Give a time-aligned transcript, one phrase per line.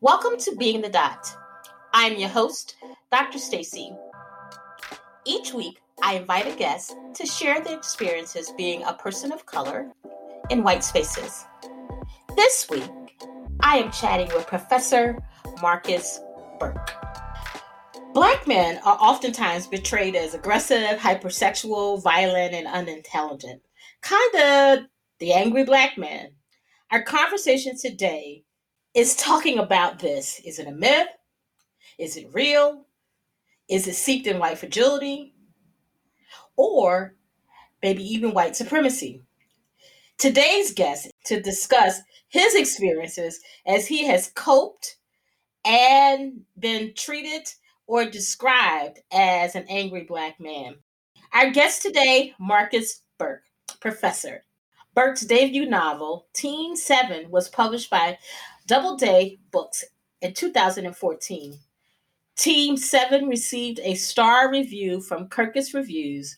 [0.00, 1.26] Welcome to Being the Dot.
[1.92, 2.76] I'm your host,
[3.10, 3.40] Dr.
[3.40, 3.92] Stacy.
[5.26, 9.90] Each week, I invite a guest to share their experiences being a person of color
[10.50, 11.44] in white spaces.
[12.36, 12.88] This week,
[13.58, 15.18] I am chatting with Professor
[15.60, 16.20] Marcus
[16.60, 16.92] Burke.
[18.14, 23.62] Black men are oftentimes portrayed as aggressive, hypersexual, violent, and unintelligent.
[24.02, 24.86] Kind of
[25.18, 26.28] the angry black man.
[26.92, 28.44] Our conversation today
[28.94, 30.40] is talking about this.
[30.44, 31.08] Is it a myth?
[31.98, 32.86] Is it real?
[33.68, 35.34] Is it seeped in white fragility?
[36.56, 37.14] Or
[37.82, 39.22] maybe even white supremacy?
[40.16, 44.96] Today's guest to discuss his experiences as he has coped
[45.64, 47.48] and been treated
[47.86, 50.76] or described as an angry black man.
[51.32, 53.44] Our guest today, Marcus Burke,
[53.80, 54.42] professor.
[54.94, 58.18] Burke's debut novel, Team Seven, was published by
[58.68, 59.82] Doubleday Books
[60.20, 61.58] in 2014.
[62.36, 66.36] Team 7 received a star review from Kirkus Reviews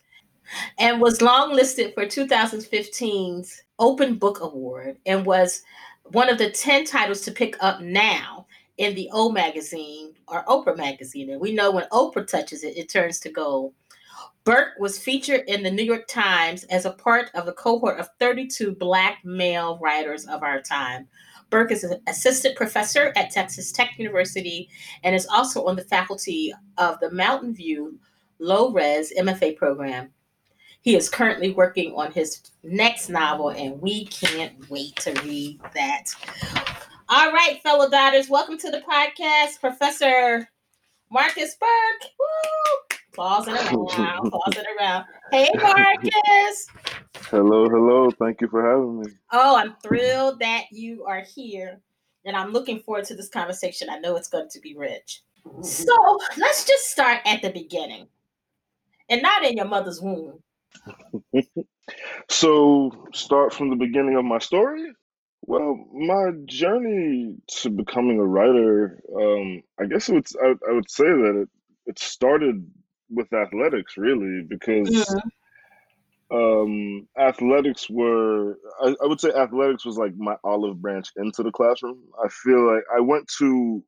[0.78, 5.62] and was longlisted for 2015's Open Book Award and was
[6.05, 8.46] one of the 10 titles to pick up now
[8.78, 11.30] in the O magazine or Oprah magazine.
[11.30, 13.74] And we know when Oprah touches it, it turns to gold.
[14.44, 18.08] Burke was featured in the New York Times as a part of a cohort of
[18.20, 21.08] 32 Black male writers of our time
[21.50, 24.68] Burke is an assistant professor at Texas Tech University
[25.02, 27.92] and is also on the faculty of the Mountainview
[28.38, 30.10] Low Res MFA program.
[30.82, 36.04] He is currently working on his next novel, and we can't wait to read that.
[37.08, 40.48] All right, fellow daughters, welcome to the podcast, Professor
[41.10, 42.10] Marcus Burke.
[42.18, 42.96] Woo!
[43.12, 45.04] Pausing around, pausing around.
[45.32, 46.68] Hey, Marcus.
[47.31, 48.11] Hello, hello.
[48.11, 49.06] Thank you for having me.
[49.31, 51.81] Oh, I'm thrilled that you are here.
[52.25, 53.89] And I'm looking forward to this conversation.
[53.89, 55.23] I know it's going to be rich.
[55.62, 58.08] So let's just start at the beginning
[59.08, 60.42] and not in your mother's womb.
[62.29, 64.90] so, start from the beginning of my story?
[65.42, 70.90] Well, my journey to becoming a writer, um, I guess it would, I, I would
[70.90, 71.48] say that it,
[71.86, 72.69] it started
[73.08, 75.29] with athletics, really, because mm-hmm
[76.33, 81.51] um, athletics were I, I, would say athletics was like my olive branch into the
[81.51, 81.98] classroom.
[82.23, 83.83] I feel like I went to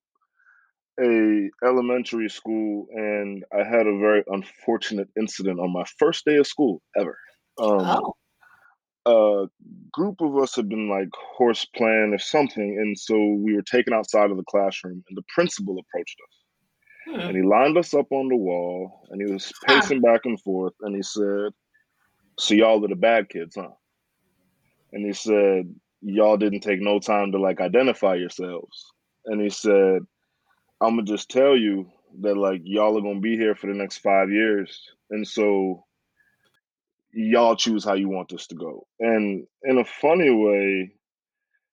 [1.01, 6.47] a elementary school and I had a very unfortunate incident on my first day of
[6.47, 7.17] school ever.
[7.59, 8.15] Um, oh.
[9.05, 9.47] A
[9.93, 13.93] group of us had been like horse playing or something, and so we were taken
[13.93, 16.43] outside of the classroom, and the principal approached us.
[17.09, 17.21] Hmm.
[17.21, 20.75] And he lined us up on the wall and he was pacing back and forth
[20.83, 21.53] and he said,
[22.39, 23.69] so y'all are the bad kids, huh?
[24.93, 28.93] And he said, Y'all didn't take no time to like identify yourselves.
[29.25, 30.01] And he said,
[30.81, 31.87] I'm gonna just tell you
[32.23, 34.81] that like y'all are gonna be here for the next five years.
[35.11, 35.85] And so
[37.13, 38.87] y'all choose how you want this to go.
[38.99, 40.93] And in a funny way,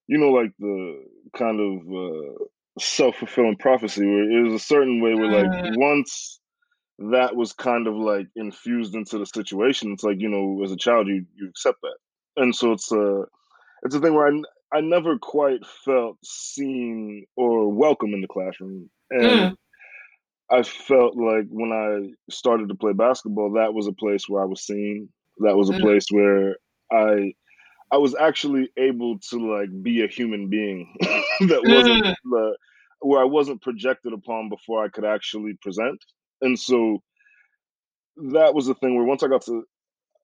[0.07, 1.03] you know, like the
[1.35, 2.45] kind of uh,
[2.79, 5.77] self fulfilling prophecy where it was a certain way where like mm.
[5.77, 6.38] once
[6.99, 9.93] that was kind of like infused into the situation.
[9.93, 13.23] It's like you know, as a child, you you accept that, and so it's a
[13.83, 18.89] it's a thing where I I never quite felt seen or welcome in the classroom,
[19.09, 19.55] and mm.
[20.51, 24.45] I felt like when I started to play basketball, that was a place where I
[24.45, 25.09] was seen.
[25.39, 25.81] That was a mm.
[25.81, 26.57] place where
[26.91, 27.33] I
[27.91, 32.15] I was actually able to like be a human being that wasn't mm.
[32.25, 32.57] the
[33.01, 36.03] where I wasn't projected upon before I could actually present.
[36.41, 37.01] And so
[38.31, 39.63] that was the thing where once I got to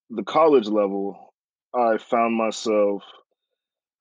[0.10, 1.34] the college level,
[1.74, 3.04] I found myself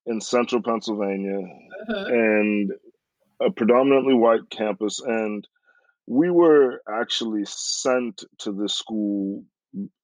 [0.06, 2.04] in central Pennsylvania uh-huh.
[2.08, 2.70] and
[3.40, 5.00] a predominantly white campus.
[5.00, 5.46] And
[6.06, 9.44] we were actually sent to this school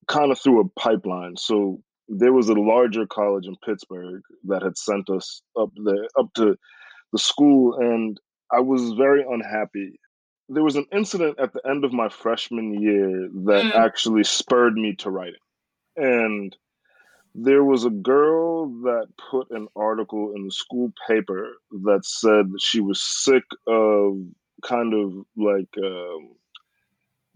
[0.09, 1.37] kind of through a pipeline.
[1.37, 6.33] So there was a larger college in Pittsburgh that had sent us up there, up
[6.37, 6.57] to
[7.13, 7.77] the school.
[7.79, 8.19] And
[8.53, 10.01] I was very unhappy
[10.51, 13.75] there was an incident at the end of my freshman year that mm.
[13.75, 15.41] actually spurred me to writing.
[15.97, 16.55] And
[17.37, 21.53] there was a girl that put an article in the school paper
[21.85, 24.19] that said that she was sick of
[24.65, 26.31] kind of like um,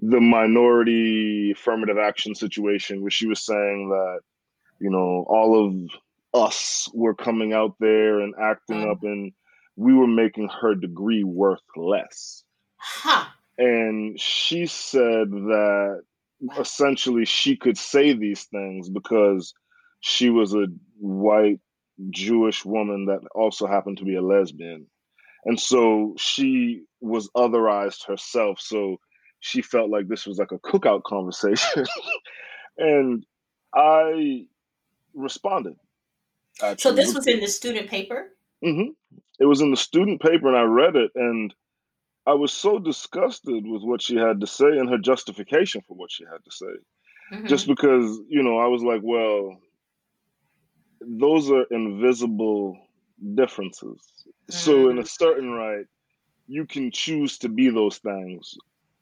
[0.01, 4.21] the minority affirmative action situation where she was saying that
[4.81, 5.75] you know all of
[6.35, 8.91] us were coming out there and acting mm.
[8.91, 9.33] up and
[9.77, 12.43] we were making her degree worth less
[12.87, 13.25] Huh.
[13.57, 16.03] And she said that
[16.59, 19.55] essentially she could say these things because
[20.01, 20.67] she was a
[20.99, 21.61] white
[22.11, 24.87] Jewish woman that also happened to be a lesbian.
[25.47, 28.61] and so she was otherized herself.
[28.61, 28.99] So
[29.41, 31.87] she felt like this was like a cookout conversation,
[32.77, 33.25] and
[33.75, 34.47] I
[35.15, 35.77] responded.
[36.63, 36.81] Actually.
[36.83, 38.29] So this was in the student paper.
[38.65, 38.91] Mm-hmm.
[39.39, 41.55] It was in the student paper, and I read it, and
[42.27, 46.11] I was so disgusted with what she had to say and her justification for what
[46.11, 46.75] she had to say.
[47.33, 47.47] Mm-hmm.
[47.47, 49.59] Just because, you know, I was like, well,
[51.01, 52.79] those are invisible
[53.35, 54.01] differences.
[54.27, 54.53] Mm-hmm.
[54.53, 55.87] So, in a certain right,
[56.47, 58.55] you can choose to be those things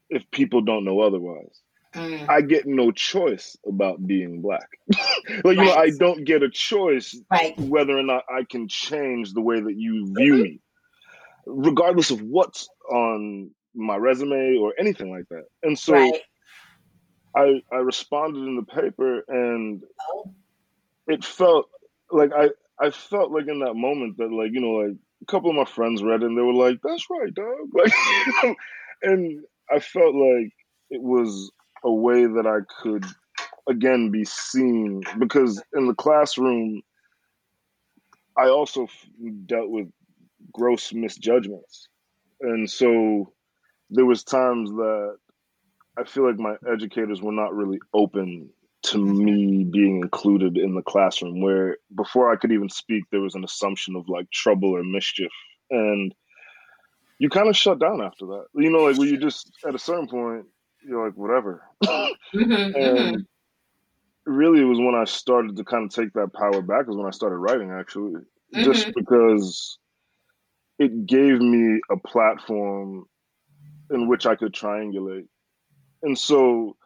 [0.09, 1.61] if people don't know otherwise.
[1.95, 2.29] Mm.
[2.29, 4.69] I get no choice about being black.
[4.89, 5.57] like, right.
[5.57, 7.59] you know, I don't get a choice right.
[7.59, 10.43] whether or not I can change the way that you view mm-hmm.
[10.43, 10.61] me
[11.47, 15.45] regardless of what's on my resume or anything like that.
[15.63, 16.21] And so right.
[17.37, 19.83] I I responded in the paper and
[20.15, 20.35] oh.
[21.07, 21.69] it felt
[22.11, 22.51] like I
[22.81, 25.65] I felt like in that moment that like, you know, like a couple of my
[25.65, 27.47] friends read it and they were like, That's right, dog.
[27.75, 28.57] Like
[29.03, 30.53] and I felt like
[30.91, 31.51] it was
[31.85, 33.05] a way that I could
[33.69, 36.83] again be seen because in the classroom
[38.37, 38.89] I also
[39.47, 39.89] dealt with
[40.53, 41.89] gross misjudgments.
[42.43, 43.33] And so
[43.91, 45.17] there was times that
[45.99, 48.51] I feel like my educators were not really open
[48.85, 49.25] to mm-hmm.
[49.25, 53.45] me being included in the classroom where before I could even speak there was an
[53.45, 55.31] assumption of like trouble or mischief
[55.71, 56.13] and
[57.19, 58.47] you kind of shut down after that.
[58.55, 60.47] You know like when you just at a certain point
[60.85, 61.63] you're like whatever.
[61.85, 64.33] mm-hmm, and mm-hmm.
[64.33, 67.07] really it was when I started to kind of take that power back is when
[67.07, 68.23] I started writing actually.
[68.55, 69.79] Just because
[70.83, 73.05] it gave me a platform
[73.91, 75.29] in which I could triangulate.
[76.03, 76.77] And so,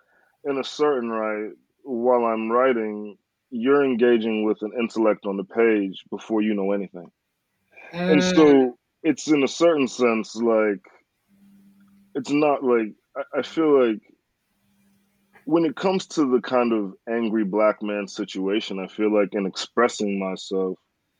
[0.44, 1.52] in a certain right,
[1.82, 3.16] while I'm writing,
[3.50, 7.10] you're engaging with an intellect on the page before you know anything.
[7.94, 8.12] Mm.
[8.12, 8.72] And so, mm.
[9.02, 10.82] it's in a certain sense like,
[12.14, 14.00] it's not like, I, I feel like
[15.46, 19.46] when it comes to the kind of angry black man situation, I feel like in
[19.46, 20.76] expressing myself,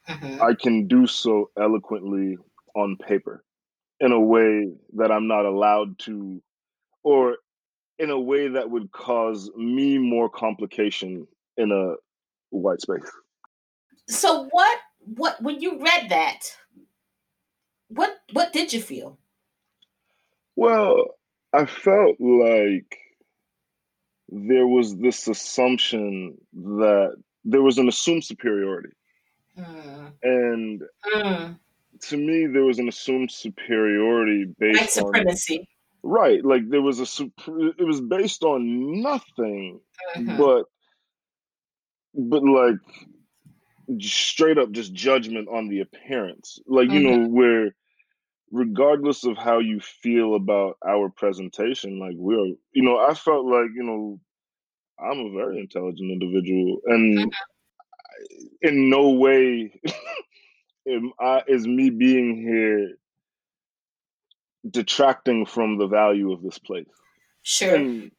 [0.08, 0.42] mm-hmm.
[0.42, 2.36] I can do so eloquently
[2.76, 3.42] on paper
[4.00, 6.42] in a way that I'm not allowed to,
[7.02, 7.38] or
[7.98, 11.26] in a way that would cause me more complication
[11.56, 11.94] in a
[12.50, 13.10] white space.
[14.08, 16.40] So what what when you read that,
[17.88, 19.18] what what did you feel?
[20.54, 21.16] Well,
[21.52, 22.98] I felt like
[24.28, 28.90] there was this assumption that there was an assumed superiority.
[29.58, 30.12] Mm.
[30.22, 30.82] And
[31.14, 31.58] mm
[32.02, 35.58] to me there was an assumed superiority based White supremacy.
[36.02, 37.24] On, right, like there was a
[37.78, 39.80] it was based on nothing
[40.16, 40.36] mm-hmm.
[40.36, 40.64] but
[42.14, 42.76] but like
[44.00, 46.58] straight up just judgment on the appearance.
[46.66, 47.22] Like you mm-hmm.
[47.22, 47.74] know where
[48.50, 53.70] regardless of how you feel about our presentation like we're you know I felt like
[53.74, 54.20] you know
[54.98, 57.28] I'm a very intelligent individual and mm-hmm.
[58.62, 59.80] in no way
[60.88, 62.96] am I, is me being here
[64.70, 66.86] detracting from the value of this place?
[67.42, 67.74] Sure.
[67.74, 68.10] And,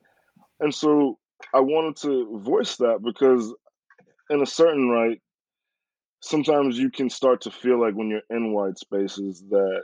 [0.60, 1.18] and so
[1.54, 3.54] I wanted to voice that because,
[4.30, 5.22] in a certain right,
[6.22, 9.84] sometimes you can start to feel like when you're in white spaces that,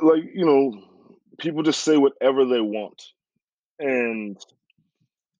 [0.00, 0.80] like, you know,
[1.38, 3.02] people just say whatever they want.
[3.78, 4.36] And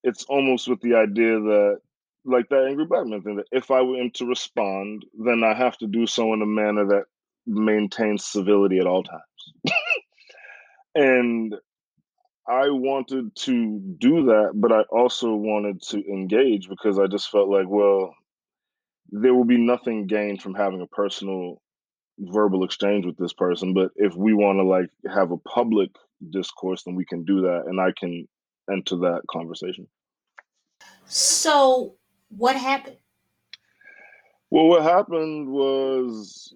[0.02, 1.80] it's almost with the idea that
[2.24, 5.54] like that angry black man thing that if I were him to respond, then I
[5.54, 7.04] have to do so in a manner that
[7.46, 9.22] maintains civility at all times.
[10.94, 11.54] and
[12.46, 17.48] I wanted to do that, but I also wanted to engage because I just felt
[17.48, 18.14] like, well,
[19.10, 21.60] there will be nothing gained from having a personal
[22.18, 23.74] verbal exchange with this person.
[23.74, 25.90] But if we want to like have a public
[26.30, 28.26] discourse, then we can do that and I can
[28.70, 29.86] enter that conversation.
[31.04, 31.97] So
[32.28, 32.96] what happened?
[34.50, 36.54] Well, what happened was,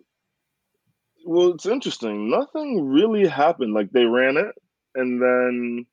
[1.27, 2.31] well, it's interesting.
[2.31, 3.75] Nothing really happened.
[3.75, 4.55] Like they ran it,
[4.95, 5.87] and then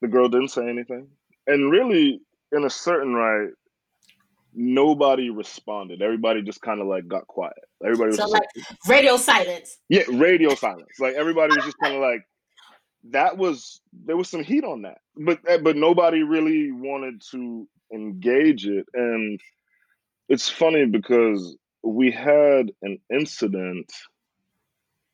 [0.00, 1.08] the girl didn't say anything.
[1.46, 2.20] And really,
[2.52, 3.50] in a certain right,
[4.54, 6.02] nobody responded.
[6.02, 7.54] Everybody just kind of like got quiet.
[7.84, 9.78] Everybody was so like, like radio silence.
[9.88, 10.98] Yeah, radio silence.
[10.98, 12.22] Like everybody was just kind of like
[13.10, 17.66] that was there was some heat on that, but eh, but nobody really wanted to
[17.92, 18.86] engage it.
[18.94, 19.40] And
[20.28, 23.90] it's funny because we had an incident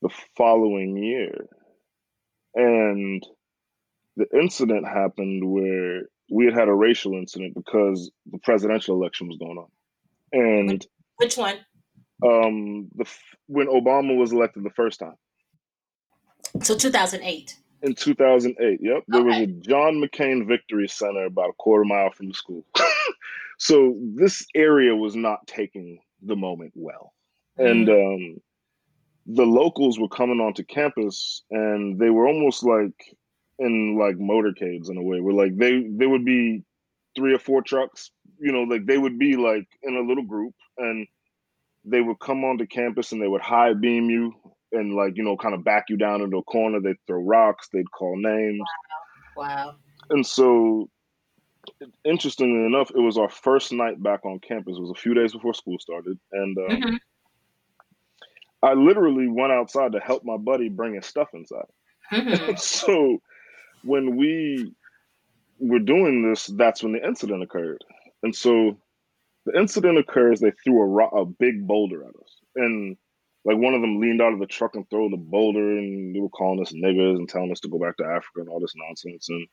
[0.02, 1.46] the following year.
[2.54, 3.22] And
[4.16, 9.36] the incident happened where we had had a racial incident because the presidential election was
[9.36, 9.68] going on.
[10.32, 11.56] And which one?
[12.24, 13.06] Um, the
[13.46, 15.16] when Obama was elected the first time.
[16.62, 17.56] So 2008.
[17.86, 19.28] In 2008, yep, there okay.
[19.28, 22.66] was a John McCain Victory Center about a quarter mile from the school.
[23.58, 27.12] so this area was not taking the moment well,
[27.56, 28.40] and um,
[29.26, 33.16] the locals were coming onto campus, and they were almost like
[33.60, 36.64] in like motorcades in a way, where like they they would be
[37.14, 40.54] three or four trucks, you know, like they would be like in a little group,
[40.76, 41.06] and
[41.84, 44.34] they would come onto campus and they would high beam you
[44.72, 46.80] and like you know kind of back you down into a corner.
[46.80, 48.60] They'd throw rocks they'd call names.
[49.36, 49.74] Wow, wow.
[50.10, 50.88] and so
[52.04, 54.76] interestingly enough it was our first night back on campus.
[54.76, 56.18] It was a few days before school started.
[56.32, 56.96] And um, mm-hmm.
[58.62, 61.66] i literally went outside to help my buddy bring his stuff inside.
[62.12, 62.54] Mm-hmm.
[62.56, 63.18] so
[63.82, 64.72] when we
[65.58, 67.82] were doing this that's when the incident occurred.
[68.22, 68.78] And so
[69.44, 72.40] the incident occurs they threw a, ro- a big boulder at us.
[72.56, 72.96] And
[73.46, 76.18] like one of them leaned out of the truck and threw the boulder and they
[76.18, 78.74] were calling us niggers and telling us to go back to Africa and all this
[78.74, 79.28] nonsense.
[79.28, 79.46] And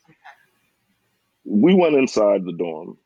[1.45, 2.97] we went inside the dorm.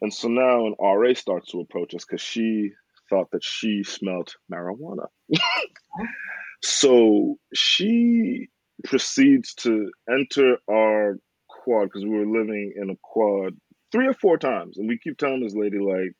[0.00, 2.70] And so now an RA starts to approach us because she
[3.10, 5.08] thought that she smelled marijuana.
[6.62, 8.46] so she
[8.84, 11.18] proceeds to enter our
[11.48, 13.56] quad because we were living in a quad
[13.90, 14.78] three or four times.
[14.78, 16.14] And we keep telling this lady, like,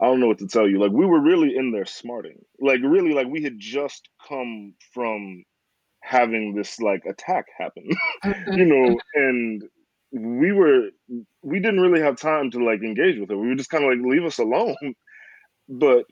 [0.00, 0.80] I don't know what to tell you.
[0.80, 2.38] Like we were really in there smarting.
[2.60, 5.44] Like really, like we had just come from
[6.02, 7.88] having this like attack happen,
[8.52, 9.62] you know, and
[10.12, 10.88] we were
[11.42, 13.36] we didn't really have time to like engage with her.
[13.36, 14.94] We were just kind of like leave us alone.
[15.68, 16.06] But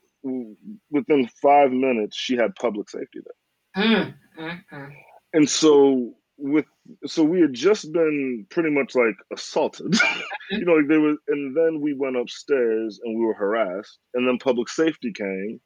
[0.90, 4.84] within five minutes, she had public safety there, mm-hmm.
[5.32, 6.66] and so with
[7.04, 9.94] so we had just been pretty much like assaulted.
[10.50, 14.26] You know like there was and then we went upstairs and we were harassed and
[14.26, 15.60] then public safety came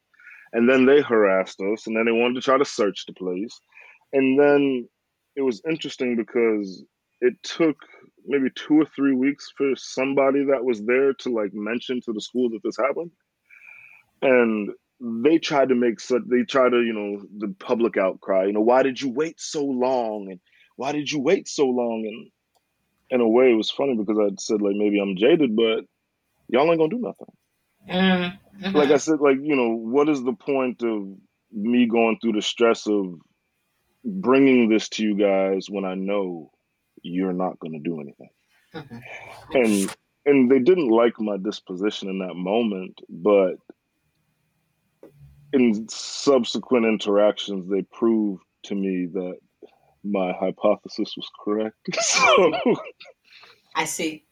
[0.51, 3.59] and then they harassed us and then they wanted to try to search the place.
[4.11, 4.89] And then
[5.37, 6.83] it was interesting because
[7.21, 7.77] it took
[8.25, 12.21] maybe two or three weeks for somebody that was there to like mention to the
[12.21, 13.11] school that this happened.
[14.21, 18.53] And they tried to make such they tried to you know the public outcry you
[18.53, 20.27] know why did you wait so long?
[20.29, 20.39] And
[20.75, 22.05] why did you wait so long?
[22.05, 22.31] And
[23.09, 25.85] in a way, it was funny because I said like maybe I'm jaded, but
[26.47, 27.27] y'all ain't gonna do nothing.
[27.89, 28.75] Mm-hmm.
[28.75, 31.07] Like I said, like you know, what is the point of
[31.51, 33.15] me going through the stress of
[34.03, 36.51] bringing this to you guys when I know
[37.01, 38.29] you're not gonna do anything?
[38.73, 38.97] Mm-hmm.
[39.53, 43.55] And and they didn't like my disposition in that moment, but
[45.51, 49.37] in subsequent interactions, they proved to me that
[50.03, 51.77] my hypothesis was correct.
[52.01, 52.53] so
[53.75, 54.25] I see.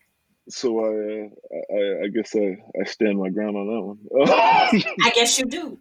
[0.50, 1.30] So I,
[1.74, 4.84] I, I guess I, I stand my ground on that one.
[5.04, 5.80] I guess you do.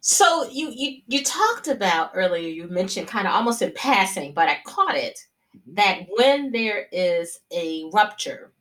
[0.00, 2.48] so you, you you talked about earlier.
[2.48, 5.18] You mentioned kind of almost in passing, but I caught it
[5.54, 5.74] mm-hmm.
[5.74, 8.52] that when there is a rupture,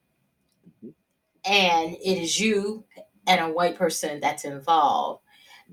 [0.86, 0.90] mm-hmm.
[1.52, 2.84] and it is you
[3.26, 5.24] and a white person that's involved,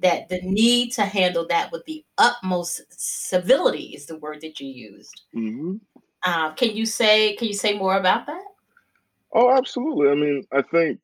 [0.00, 4.68] that the need to handle that with the utmost civility is the word that you
[4.68, 5.22] used.
[5.34, 5.76] Mm-hmm.
[6.24, 8.44] Uh, can you say can you say more about that?
[9.32, 10.08] Oh, absolutely.
[10.08, 11.00] I mean, I think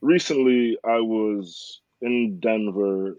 [0.00, 3.16] recently I was in Denver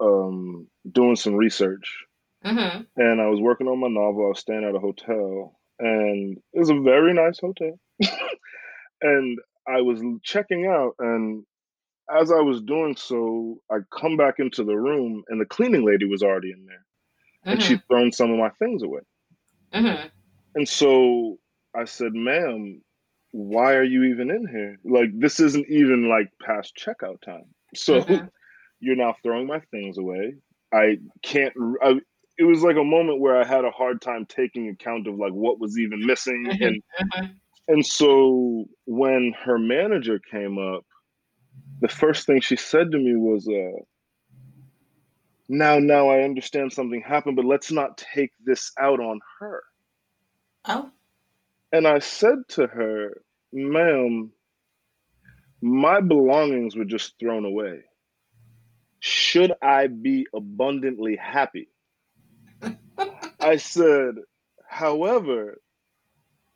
[0.00, 2.04] um, doing some research,
[2.44, 2.82] mm-hmm.
[2.96, 4.26] and I was working on my novel.
[4.26, 7.78] I was staying at a hotel, and it was a very nice hotel.
[9.02, 11.44] and I was checking out, and
[12.10, 16.04] as I was doing so, I come back into the room and the cleaning lady
[16.04, 16.76] was already in there.
[16.76, 17.50] Mm-hmm.
[17.50, 19.00] And she'd thrown some of my things away.
[19.72, 20.08] Mm-hmm.
[20.54, 21.38] And so
[21.74, 22.80] I said, ma'am,
[23.32, 24.78] why are you even in here?
[24.84, 27.46] Like, this isn't even like past checkout time.
[27.74, 28.26] So mm-hmm.
[28.80, 30.34] you're now throwing my things away.
[30.72, 32.00] I can't, I,
[32.38, 35.32] it was like a moment where I had a hard time taking account of like
[35.32, 36.46] what was even missing.
[36.48, 36.62] Mm-hmm.
[36.62, 37.26] And, mm-hmm.
[37.68, 40.84] and so when her manager came up,
[41.80, 43.82] the first thing she said to me was, uh,
[45.48, 49.62] now, now I understand something happened, but let's not take this out on her.
[50.66, 50.90] Oh.
[51.72, 53.20] And I said to her,
[53.52, 54.32] ma'am,
[55.60, 57.80] my belongings were just thrown away.
[59.00, 61.68] Should I be abundantly happy?
[63.40, 64.14] I said,
[64.66, 65.60] however,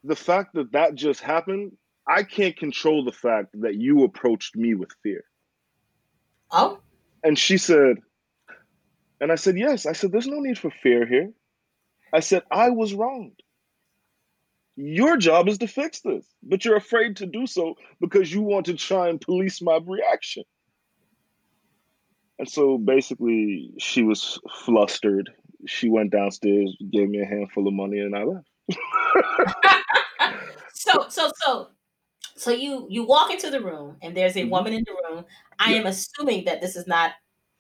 [0.05, 1.73] the fact that that just happened
[2.09, 5.25] I can't control the fact that you approached me with fear.
[6.51, 6.79] Oh.
[7.23, 7.99] And she said,
[9.21, 9.85] and I said, yes.
[9.85, 11.31] I said, there's no need for fear here.
[12.13, 13.43] I said, I was wronged.
[14.77, 18.67] Your job is to fix this, but you're afraid to do so because you want
[18.67, 20.45] to try and police my reaction.
[22.39, 25.31] And so basically, she was flustered.
[25.67, 28.47] She went downstairs, gave me a handful of money, and I left.
[30.73, 31.71] so, so, so,
[32.39, 34.51] so you you walk into the room, and there's a Mhm.
[34.51, 35.25] woman in the room.
[35.59, 35.81] I Yeah.
[35.81, 37.13] am assuming that this is not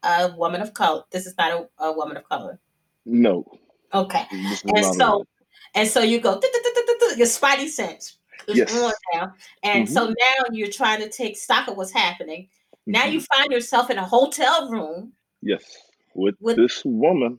[0.02, 1.02] a woman of color.
[1.10, 2.58] This is not a, a woman of color.
[3.04, 3.44] No,
[3.94, 4.26] Okay.
[4.30, 5.24] And so-
[5.74, 6.40] And so you go,
[7.16, 8.74] your spidey sense is Yes.
[8.76, 9.34] on now.
[9.62, 12.48] And so now you're trying to take stock of what's happening.
[12.86, 15.12] Now you find yourself in a hotel room.
[15.42, 15.62] yes
[16.14, 17.38] with, with- this woman.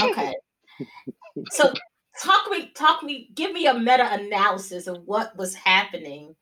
[0.00, 0.34] Okay.
[1.50, 1.72] so
[2.22, 6.34] talk me, talk me, give me a meta analysis of what was happening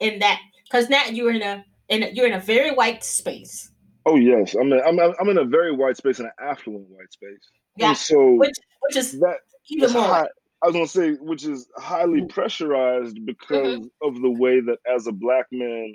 [0.00, 3.70] in that because now you're in a in a, you're in a very white space.
[4.06, 7.12] Oh yes, I'm in, I'm I'm in a very white space, in an affluent white
[7.12, 7.38] space.
[7.76, 7.88] Yeah.
[7.88, 9.38] And so Which which is that
[9.70, 10.28] even more high,
[10.62, 12.28] I was gonna say, which is highly Mhm.
[12.30, 14.08] pressurized because Mm-hmm.
[14.08, 15.92] of the way that as a black man,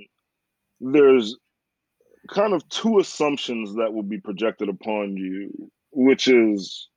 [0.79, 1.36] there's
[2.29, 6.89] kind of two assumptions that will be projected upon you, which is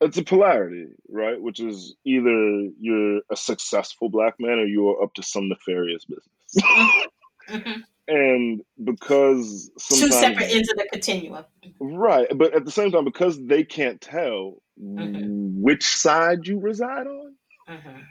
[0.00, 1.40] it's a polarity, right?
[1.40, 7.04] Which is either you're a successful black man or you're up to some nefarious business.
[7.48, 7.82] Mhm.
[8.08, 11.44] and because two separate ends of the continuum.
[11.80, 15.60] Right, but at the same time, because they can't tell Mhm.
[15.60, 17.34] which side you reside on,
[17.68, 18.04] Mhm.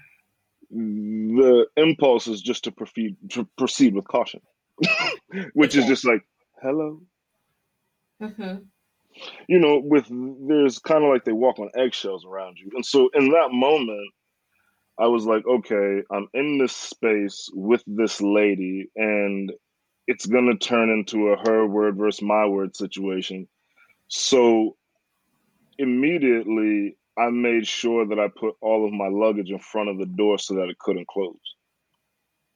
[0.71, 4.41] the impulse is just to proceed to proceed with caution,
[5.53, 6.21] which is just like,
[6.61, 7.01] hello,
[8.21, 8.65] Mhm.
[9.47, 9.79] You know.
[9.83, 13.49] With there's kind of like they walk on eggshells around you, and so in that
[13.51, 14.09] moment,
[14.99, 19.51] I was like, okay, I'm in this space with this lady, and
[20.07, 23.47] it's gonna turn into a her word versus my word situation.
[24.07, 24.75] So
[25.77, 30.05] immediately I made sure that I put all of my luggage in front of the
[30.05, 31.35] door so that it couldn't close.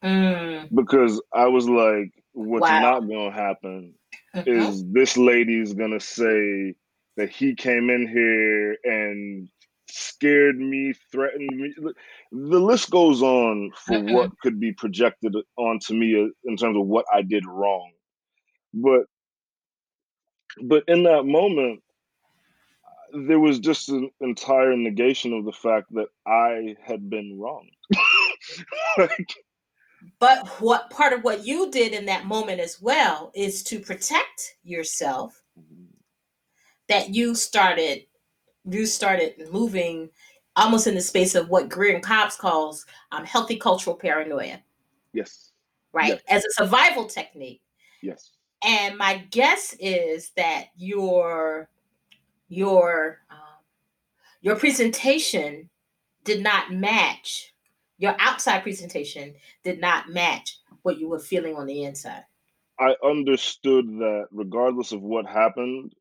[0.04, 0.70] Mm.
[0.74, 2.80] Because I was like, what's Wow.
[2.82, 3.96] not gonna happen.
[4.34, 6.74] Is this lady's gonna say
[7.18, 9.50] that he came in here and
[9.90, 11.74] scared me, threatened me.
[12.32, 14.14] The list goes on for Mhm.
[14.14, 17.92] what could be projected onto me in terms of what I did wrong.
[18.74, 19.08] But
[20.64, 21.84] but in that moment,
[23.14, 27.70] there was just an entire negation of the fact that I had been wrong.
[28.98, 29.36] like,
[30.20, 34.58] But what part of what you did in that moment as well is to protect
[34.64, 35.42] yourself
[36.88, 38.06] that you started
[38.70, 40.10] you started moving
[40.56, 44.60] almost in the space of what Grier and Cobbs calls um, healthy cultural paranoia,
[45.14, 45.52] yes,
[45.94, 46.22] right?
[46.30, 47.62] As a survival technique.
[48.04, 48.32] yes,
[48.64, 51.70] And my guess is that your
[52.50, 53.38] your um,
[54.42, 55.70] your presentation
[56.24, 57.51] did not match
[58.02, 62.24] your outside presentation did not match what you were feeling on the inside.
[62.80, 65.94] I understood that regardless of what happened,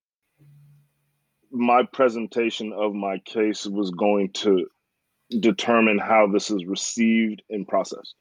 [1.50, 4.66] my presentation of my case was going to
[5.40, 8.14] determine how this is received and processed.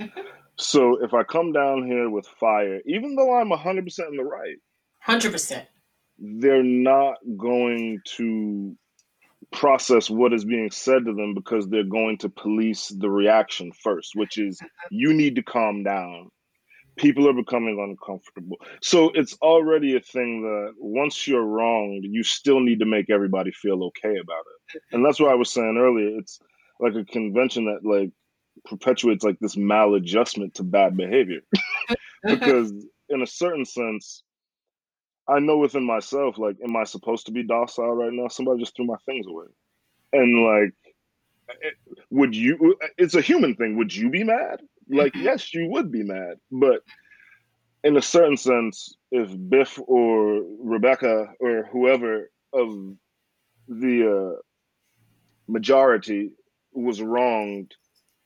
[0.00, 0.24] Mhm.
[0.56, 4.56] So if I come down here with fire, even though I'm 100% in the right,
[5.00, 5.68] Hundred percent.
[6.18, 8.74] they're not going to
[9.52, 14.12] process what is being said to them because they're going to police the reaction first,
[14.14, 16.30] which is you need to calm down.
[16.96, 18.56] People are becoming uncomfortable.
[18.80, 23.52] So it's already a thing that once you're wronged, you still need to make everybody
[23.52, 24.82] feel okay about it.
[24.92, 26.18] And that's what I was saying earlier.
[26.18, 26.38] It's
[26.80, 28.12] like a convention that like
[28.64, 31.40] perpetuates like this maladjustment to bad behavior.
[32.24, 32.72] because
[33.10, 34.22] in a certain sense,
[35.28, 38.28] I know within myself, like, am I supposed to be docile right now?
[38.28, 39.46] Somebody just threw my things away.
[40.12, 40.72] And like,
[42.10, 43.76] would you, it's a human thing.
[43.76, 44.60] Would you be mad?
[44.88, 45.22] Like, Mhm.
[45.22, 46.38] yes, you would be mad.
[46.50, 46.82] But
[47.82, 52.96] in a certain sense, if Biff or Rebecca or whoever of
[53.68, 54.40] the uh,
[55.48, 56.30] majority
[56.72, 57.74] was wronged,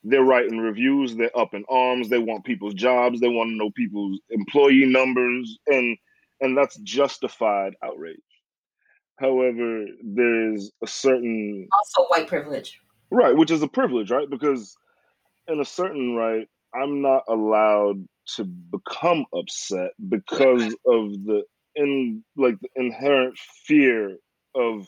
[0.03, 3.71] they're writing reviews, they're up in arms, they want people's jobs, they want to know
[3.71, 5.97] people's employee numbers, and
[6.41, 8.19] and that's justified outrage.
[9.19, 12.81] However, there's a certain also white privilege.
[13.11, 14.29] right, which is a privilege, right?
[14.29, 14.77] Because
[15.49, 21.43] in a certain right, I'm not allowed to become upset because of the
[21.77, 24.17] in like the inherent fear
[24.55, 24.87] of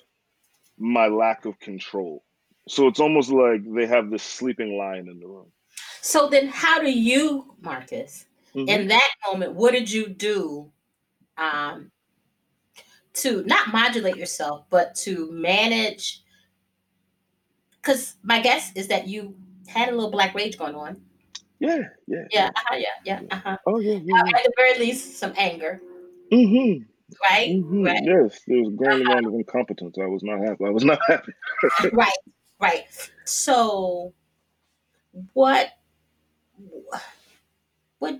[0.79, 2.25] my lack of control.
[2.69, 5.53] So it's almost like they have this sleeping lion in the room.
[6.01, 8.69] So then how do you, Marcus, Mhm.
[8.69, 10.73] in that moment, what did you do
[11.37, 11.91] um,
[13.15, 16.23] to not modulate yourself, but to manage?
[17.81, 19.35] Because my guess is that you
[19.67, 21.01] had a little black rage going on.
[21.59, 22.25] Yeah, yeah.
[22.31, 23.21] Yeah, uh-huh, yeah, yeah.
[23.31, 23.57] Uh-huh.
[23.67, 24.23] Oh yeah, yeah.
[24.35, 25.81] At the very least, some anger.
[26.31, 26.39] yeah.
[26.47, 26.83] hmm
[27.31, 27.51] right?
[27.51, 28.03] Mhm, Right.
[28.05, 29.97] Yes, there was a growing amount of incompetence.
[30.01, 30.65] I was not happy.
[30.65, 31.33] I was not happy.
[31.93, 32.13] right.
[32.61, 32.85] Right.
[33.25, 34.15] So
[35.33, 35.71] what
[37.99, 38.19] what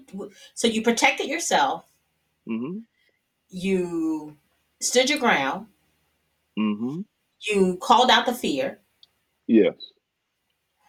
[0.55, 1.85] so you protected yourself,
[2.47, 2.79] hmm
[3.53, 4.37] you
[4.83, 5.69] stood your ground,
[6.57, 7.03] hmm
[7.49, 8.81] you called out the fear,
[9.49, 9.75] Yes.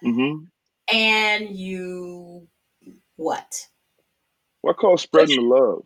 [0.05, 0.45] Mm-hmm.
[0.93, 2.47] and you
[3.17, 3.67] what?
[4.63, 5.83] Well, I call spreading the love.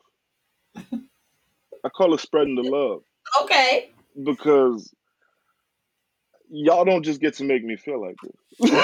[1.85, 3.01] I call it spreading the love
[3.43, 3.91] Okay.
[4.25, 4.93] because
[6.49, 8.71] y'all don't just get to make me feel like this.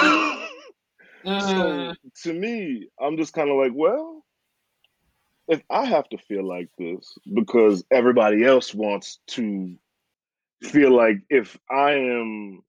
[1.26, 4.23] Mm, so to me, I'm just kind of like, well,
[5.48, 9.76] if I have to feel like this because everybody else wants to
[10.64, 12.64] feel like if I am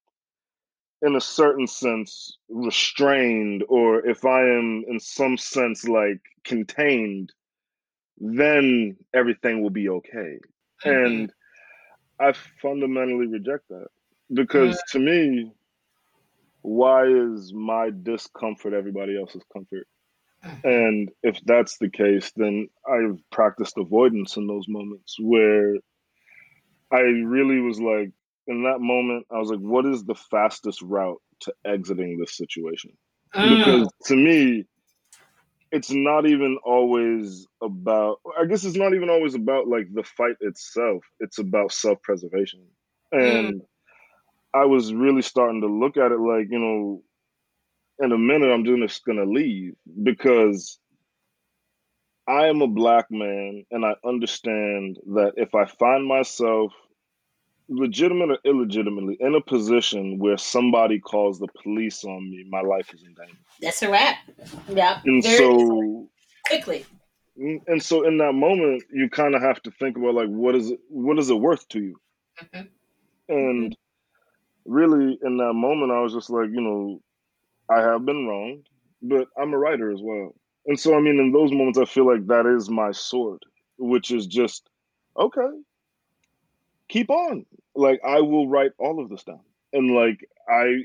[1.02, 7.32] in a certain sense restrained or if I am in some sense like contained,
[8.18, 10.38] then everything will be okay.
[10.84, 11.32] mhm, And
[12.20, 13.88] I fundamentally reject that
[14.32, 15.52] because to me,
[16.62, 19.86] why is my discomfort everybody else's comfort?
[20.64, 25.76] And if that's the case, then I've practiced avoidance in those moments where
[26.92, 28.10] I really was like,
[28.46, 32.92] in that moment, I was like, what is the fastest route to exiting this situation?
[33.34, 34.66] Mm, Because to me,
[35.70, 40.36] it's not even always about, I guess it's not even always about like the fight
[40.40, 42.60] itself, it's about self preservation.
[43.20, 43.62] mm, And
[44.54, 47.02] I was really starting to look at it like, you know,
[48.00, 50.78] in a minute, I'm just going to leave because
[52.26, 56.72] I am a black man and I understand that if I find myself
[57.68, 62.92] legitimate or illegitimately in a position where somebody calls the police on me, my life
[62.92, 63.38] is in danger.
[63.60, 64.18] that's a wrap.
[64.68, 65.00] Yeah.
[65.04, 66.08] And Very so
[66.46, 66.86] quickly.
[67.36, 70.70] and so in that moment you kind of have to think about like what is
[70.70, 71.96] it what is it worth to you?
[72.42, 72.68] Mhm,
[73.28, 73.76] And mhm,
[74.66, 77.00] really in that moment I was just like, you know,
[77.70, 78.62] I have been wrong,
[79.02, 80.34] but I'm a writer as well.
[80.66, 83.42] And so I mean in those moments I feel like that is my sword,
[83.78, 84.68] which is just
[85.18, 85.50] okay,
[86.88, 87.46] keep on.
[87.74, 89.40] Like I will write all of this down.
[89.72, 90.84] And like I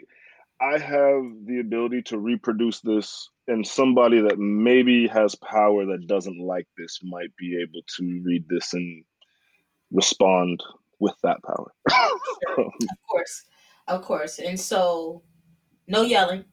[0.62, 6.39] I have the ability to reproduce this, and somebody that maybe has power that doesn't
[6.39, 9.04] like this might be able to read this and
[9.92, 10.62] respond
[11.00, 11.72] with that power.
[12.58, 12.74] Of
[13.10, 13.46] course.
[13.88, 14.39] Of course.
[14.39, 15.24] And so
[15.88, 16.44] no yelling.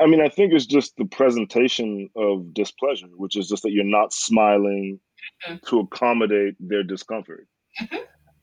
[0.00, 3.84] I mean, I think it's just the presentation of displeasure, which is just that you're
[3.84, 5.00] not smiling
[5.48, 7.46] Mhm, to accommodate their discomfort,
[7.80, 7.98] mhm,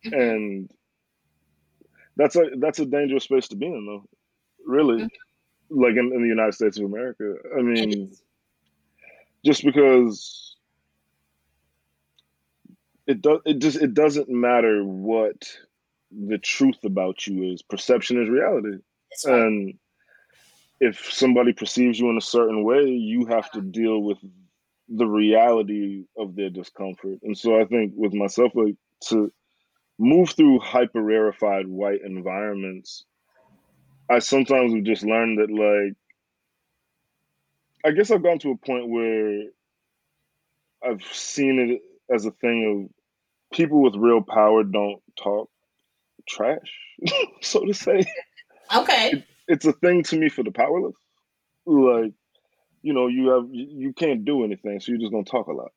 [0.05, 0.71] mhm, and
[2.15, 4.07] that's a that's a dangerous space to be in, though.
[4.65, 5.09] Really, mhm.
[5.69, 7.35] like in, in the United States of America.
[7.57, 8.11] I mean,
[9.43, 10.55] just because
[13.07, 15.57] it does it just it doesn't matter what
[16.27, 18.77] the truth about you is perception is reality.
[19.25, 19.41] Right.
[19.41, 19.73] and
[20.79, 23.67] if somebody perceives you in a certain way you have to uh-huh.
[23.71, 24.17] deal with
[24.89, 27.19] the reality of their discomfort.
[27.23, 28.75] And so i think with myself like
[29.09, 29.31] to
[29.99, 33.05] move through hyper rarefied white environments
[34.09, 35.95] i sometimes have just learned that like
[37.85, 39.43] i guess i've gotten to a point where
[40.83, 41.81] i've seen it
[42.13, 45.49] as a thing of people with real power don't talk
[46.27, 46.79] trash,
[47.41, 48.03] so to say.
[48.75, 49.11] Okay.
[49.11, 50.95] It, it's a thing to me for the powerless.
[51.65, 52.13] Like,
[52.81, 55.71] you know, you have you, can't do anything, so you're just gonna talk a lot.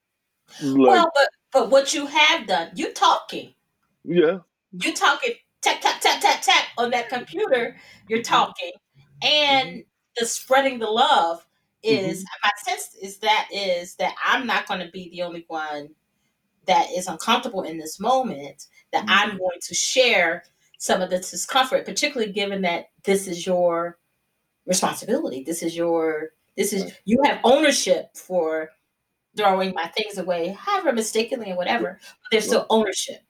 [0.61, 3.55] Like, Well, but but what you have done, you're talking.
[4.05, 4.39] yeah,
[4.73, 7.77] You talking tap tap tap tap tap on that computer.
[8.09, 8.73] You're hmm talking,
[9.23, 9.85] and
[10.19, 11.47] the spreading the love
[11.83, 15.45] is hmm my sense is that is that I'm not going to be the only
[15.49, 15.91] one
[16.67, 18.67] that is uncomfortable in this moment.
[18.97, 20.45] That hmm I'm going to share
[20.79, 23.99] some of the discomfort, particularly given that this is your
[24.67, 25.45] responsibility.
[25.45, 28.71] This is your this is you have ownership for
[29.37, 31.99] throwing my things away, however mistakenly or whatever.
[32.01, 33.21] But there's still ownership,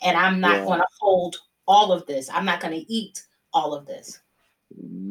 [0.00, 2.30] and I'm not gonna hold all of this.
[2.32, 4.20] I'm not going to eat all of this.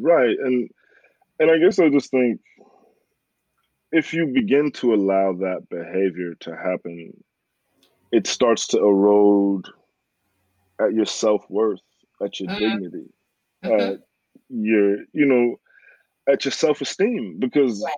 [0.00, 0.68] right, and
[1.38, 2.40] and I guess I just think
[3.92, 7.12] if you begin to allow that behavior to happen,
[8.12, 9.68] it starts to erode
[10.80, 11.80] at your self worth,
[12.22, 12.58] at your Mm-hmm.
[12.58, 13.06] dignity,
[13.64, 13.92] Mm-hmm.
[13.92, 13.98] at
[14.48, 15.56] your you know
[16.32, 17.94] at your self esteem because Right.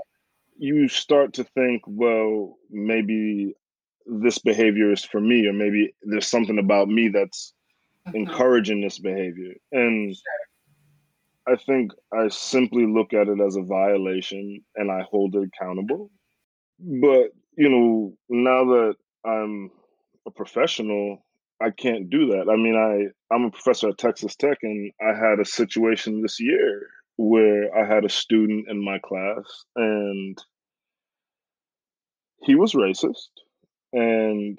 [0.58, 3.54] you start to think, well, maybe
[4.06, 7.54] this behavior is for me, or maybe there's something about me that's
[8.08, 8.14] Mm-hmm.
[8.14, 9.54] encouraging this behavior.
[9.72, 10.46] And Sure.
[11.46, 16.10] I think I simply look at it as a violation and I hold it accountable.
[16.78, 19.70] But you know, now that I'm
[20.26, 21.24] a professional,
[21.60, 22.48] I can't do that.
[22.50, 26.40] I mean, I I'm a professor at Texas Tech, and I had a situation this
[26.40, 29.44] year where I had a student in my class,
[29.76, 30.38] and
[32.42, 33.28] he was racist,
[33.92, 34.58] and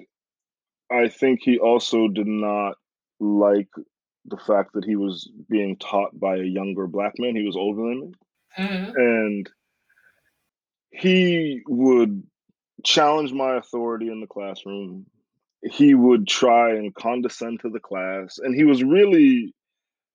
[0.90, 2.76] I think he also did not
[3.18, 3.68] like
[4.26, 7.34] the fact that he was being taught by a younger black man.
[7.34, 8.12] He was older than me,
[8.58, 8.94] Mhm.
[8.96, 9.50] and
[10.92, 12.22] he would
[12.84, 15.06] challenge my authority in the classroom.
[15.62, 19.54] He would try and condescend to the class, and he was really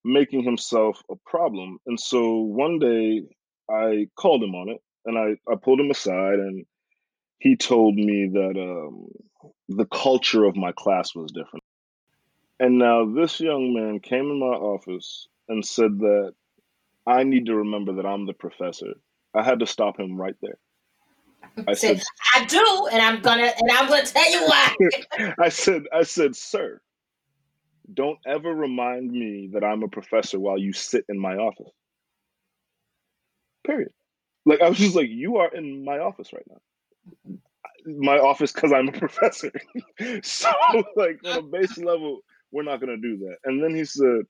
[0.03, 1.79] making himself a problem.
[1.85, 3.23] And so one day
[3.69, 6.65] I called him on it and I, I pulled him aside and
[7.39, 9.07] he told me that um,
[9.67, 11.63] the culture of my class was different.
[12.59, 16.33] And now this young man came in my office and said that
[17.05, 18.93] I need to remember that I'm the professor.
[19.35, 20.57] I had to stop him right there.
[21.67, 22.03] I Said,
[22.35, 24.75] I do, and I'm gonna and I'm gonna tell you why.
[25.39, 26.79] I said, I said, sir,
[27.93, 31.71] don't ever remind me that I'm a professor while you sit in my office.
[33.65, 33.91] Period.
[34.45, 37.37] Like I was just like, you are in my office right now.
[37.85, 39.51] My office because I'm a professor.
[40.21, 40.51] so
[40.95, 42.19] like on a base level,
[42.51, 43.37] we're not gonna do that.
[43.45, 44.21] And then he said,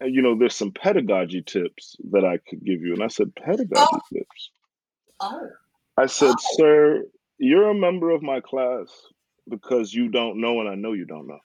[0.00, 2.94] and you know, there's some pedagogy tips that I could give you.
[2.94, 4.00] And I said, pedagogy oh.
[4.12, 4.50] tips.
[5.20, 5.48] Oh,
[5.96, 7.04] I said, sir,
[7.38, 8.88] you're a member of my class
[9.48, 11.38] because you don't know and I know you don't know.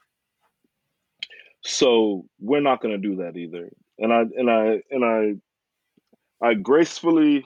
[1.62, 3.70] So we're not gonna do that either.
[3.98, 7.44] And I and I and I I gracefully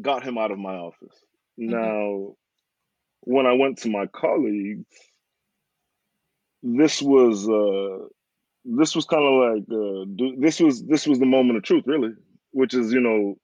[0.00, 1.24] got him out of my office.
[1.56, 2.36] Now
[3.22, 4.86] when I went to my colleagues,
[6.62, 8.06] this was uh
[8.64, 11.84] this was kind of like uh do, this was this was the moment of truth
[11.86, 12.12] really,
[12.52, 13.36] which is, you know,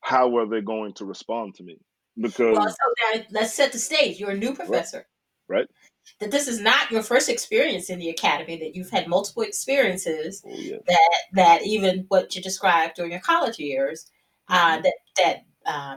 [0.00, 1.78] how are they going to respond to me?
[2.20, 4.20] Because well, so now let's set the stage.
[4.20, 5.06] You're a new professor.
[5.48, 5.66] right?
[6.20, 8.58] That this is not your first experience in the academy.
[8.58, 10.42] That you've had multiple experiences.
[10.46, 10.76] Oh, yeah.
[11.32, 14.10] That even what you described during your college years,
[14.48, 14.82] uh, Mm-hmm.
[14.82, 15.96] that that uh,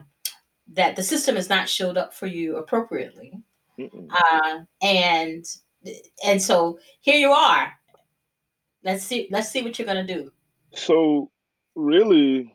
[0.74, 3.34] that the system has not showed up for you appropriately.
[3.80, 5.46] Uh, and
[6.26, 7.74] and so here you are.
[8.84, 9.28] Let's see.
[9.32, 10.32] Let's see what you're gonna do.
[10.74, 11.30] So
[11.76, 12.55] really,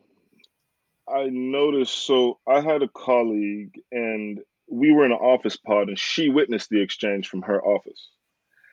[1.13, 2.05] I noticed.
[2.05, 6.69] So I had a colleague, and we were in an office pod, and she witnessed
[6.69, 8.09] the exchange from her office,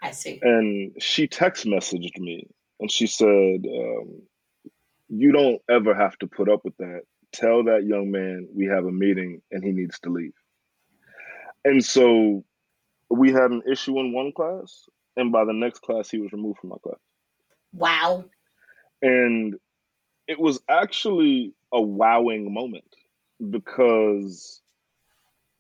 [0.03, 0.39] I see.
[0.43, 2.49] and she text messaged me,
[2.81, 4.23] and she said, um,
[5.09, 7.03] "You don't ever have to put up with that.
[7.33, 10.35] Tell that young man we have a meeting, and he needs to leave."
[11.65, 12.45] And so
[13.11, 16.61] we had an issue in one class, and by the next class, he was removed
[16.61, 17.01] from my class.
[17.73, 18.25] Wow.
[19.03, 19.57] And
[20.27, 22.95] it was actually a wowing moment
[23.51, 24.61] because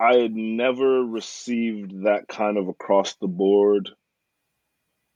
[0.00, 3.90] I had never received that kind of across the board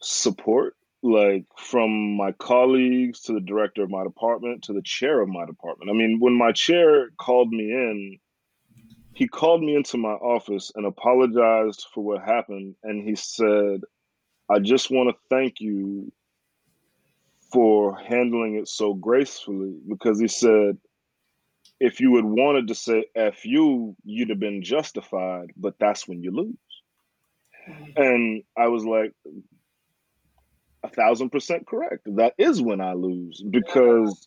[0.01, 5.29] support, like from my colleagues to the director of my department to the chair of
[5.29, 5.91] my department.
[5.91, 8.19] I mean, when my chair called me in,
[9.15, 12.75] he called me into my office and apologized for what happened.
[12.83, 13.83] And he said,
[14.51, 16.13] I just want to thank you
[17.53, 20.79] for handling it so gracefully because he said,
[21.81, 26.23] if you had wanted to say F you, you'd have been justified, but that's when
[26.23, 26.57] you lose.
[27.97, 29.13] And I was like,
[30.85, 32.03] a thousand percent correct.
[32.17, 34.27] That is when I lose because,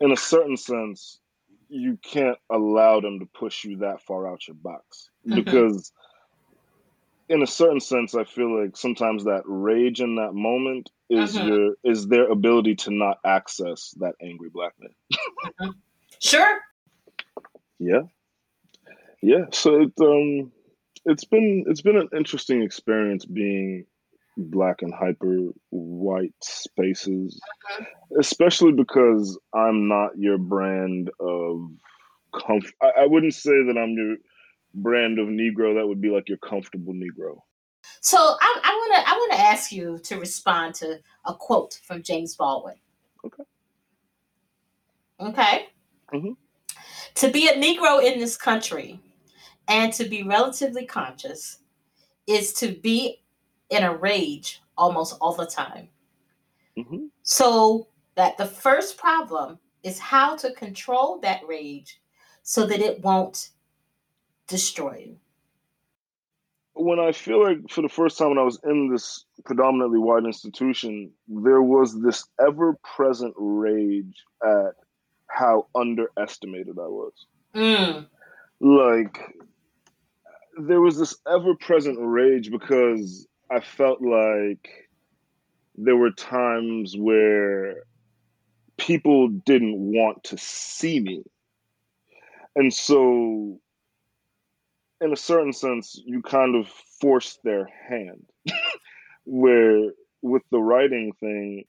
[0.00, 1.20] in a certain sense,
[1.68, 5.34] you can't allow them to push you that far out your box Mhm.
[5.36, 5.92] because,
[7.28, 11.46] in a certain sense, I feel like sometimes that rage in that moment is Mhm.
[11.46, 15.74] your is their ability to not access that angry black man.
[16.20, 16.58] Sure.
[17.78, 18.02] Yeah,
[19.22, 19.46] yeah.
[19.52, 20.52] So it um,
[21.04, 23.86] it's been it's been an interesting experience being
[24.36, 27.40] black and hyper white spaces,
[28.18, 31.70] especially because I'm not your brand of
[32.34, 32.70] comf.
[32.80, 34.16] I, I wouldn't say that I'm your
[34.74, 35.74] brand of Negro.
[35.74, 37.40] That would be like your comfortable Negro.
[38.02, 41.80] So I, I want to I want to ask you to respond to a quote
[41.84, 42.74] from James Baldwin.
[43.24, 43.44] Okay.
[45.20, 45.68] Okay.
[46.12, 46.36] Mhm.
[47.14, 49.00] To be a Negro in this country
[49.68, 51.60] and to be relatively conscious
[52.26, 53.22] is to be
[53.70, 55.88] in a rage almost all the time.
[56.76, 57.86] hmm So
[58.16, 62.00] that the first problem is how to control that rage
[62.42, 63.50] so that it won't
[64.48, 65.21] destroy you.
[66.74, 70.24] When I feel like for the first time when I was in this predominantly white
[70.24, 74.74] institution, there was this ever present rage at
[75.26, 77.12] how underestimated I was.
[77.54, 78.06] Mm,
[78.60, 79.18] like
[80.58, 84.88] there was this ever present rage because I felt like
[85.76, 87.82] there were times where
[88.76, 91.24] people didn't want to see me.
[92.54, 93.60] And so,
[95.02, 96.68] in a certain sense, you kind of
[97.00, 98.24] forced their hand.
[99.24, 101.64] where with the writing thing,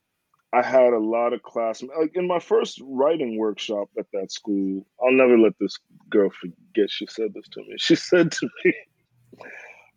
[0.54, 1.94] I had a lot of classmates.
[1.98, 5.78] Like in my first writing workshop at that school, I'll never let this
[6.10, 6.90] girl forget.
[6.90, 7.76] She said this to me.
[7.78, 8.74] She said to me,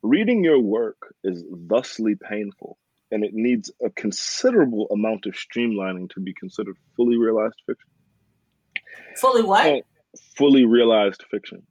[0.03, 2.79] Reading your work is thusly painful,
[3.11, 7.90] and it needs a considerable amount of streamlining to be considered fully realized fiction.
[9.16, 9.66] Fully what?
[9.66, 9.83] And
[10.37, 11.66] fully realized fiction.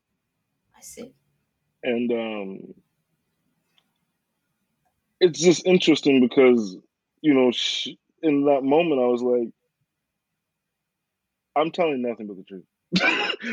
[0.78, 1.14] I see.
[1.86, 2.74] And um,
[5.20, 6.78] it's just interesting because,
[7.22, 9.50] you know, she, in that moment, I was like,
[11.56, 12.66] I'm telling nothing but the truth.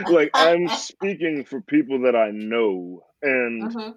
[0.10, 3.92] like I'm speaking for people that I know, and uh-huh.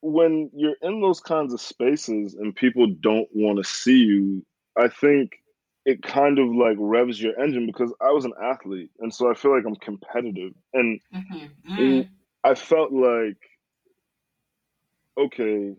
[0.00, 4.46] when you're in those kinds of spaces and people don't want to see you,
[4.78, 5.32] I think
[5.84, 9.34] it kind of like revs your engine because I was an athlete, and so I
[9.34, 11.76] feel like I'm competitive, and mm-hmm.
[11.76, 12.08] mm.
[12.42, 13.36] I felt like,
[15.18, 15.74] okay,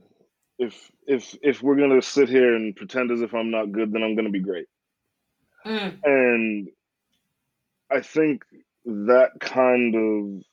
[0.60, 4.04] if if if we're gonna sit here and pretend as if I'm not good, then
[4.04, 4.68] I'm gonna be great.
[5.66, 6.00] Mm.
[6.04, 6.68] And
[7.92, 8.44] I think
[8.86, 10.44] that kind of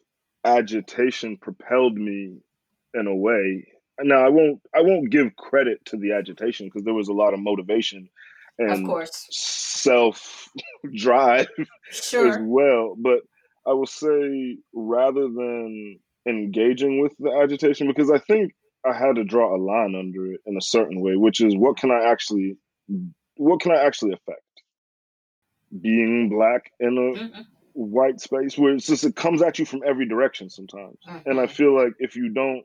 [0.45, 2.39] agitation propelled me
[2.95, 3.67] in a way.
[4.01, 7.35] Now I won't I won't give credit to the agitation because there was a lot
[7.35, 8.09] of motivation
[8.59, 10.49] and of course self
[10.95, 11.49] drive
[11.91, 12.29] sure.
[12.29, 12.97] as well.
[12.99, 13.21] But
[13.69, 18.55] I will say rather than engaging with the agitation, because I think
[18.87, 21.77] I had to draw a line under it in a certain way, which is what
[21.77, 22.57] can I actually
[23.37, 24.43] what can I actually affect?
[25.81, 27.41] Being black in a mm-hmm.
[27.73, 30.97] white space where it's just it comes at you from every direction sometimes.
[31.07, 31.31] Mm-hmm.
[31.31, 32.65] And I feel like if you don't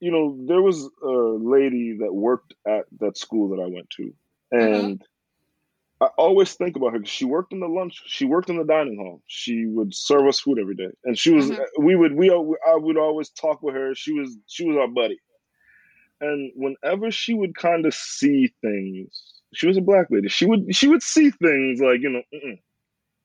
[0.00, 4.02] you know, there was a lady that worked at that school that I went to.
[4.02, 4.58] Mm-hmm.
[4.58, 5.04] And mm-hmm.
[6.00, 8.02] I always think about her because she worked in the lunch.
[8.06, 9.22] She worked in the dining hall.
[9.26, 11.50] She would serve us food every day, and she was.
[11.50, 11.84] Mm-hmm.
[11.84, 12.14] We would.
[12.14, 12.30] We.
[12.30, 13.94] I would always talk with her.
[13.94, 14.36] She was.
[14.46, 15.18] She was our buddy.
[16.20, 20.28] And whenever she would kind of see things, she was a black lady.
[20.28, 22.22] She would she would see things like you know,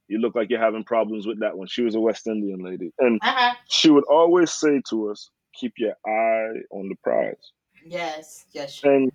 [0.07, 1.67] you look like you're having problems with that one.
[1.67, 3.55] She was a West Indian lady, and uh-huh.
[3.69, 7.51] she would always say to us, "Keep your eye on the prize."
[7.85, 8.81] Yes, yes.
[8.83, 9.11] And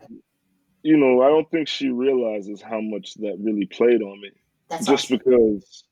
[0.87, 4.31] you know, I don't think she realizes how much that really played on me.
[4.69, 5.19] That's just awesome.
[5.19, 5.85] because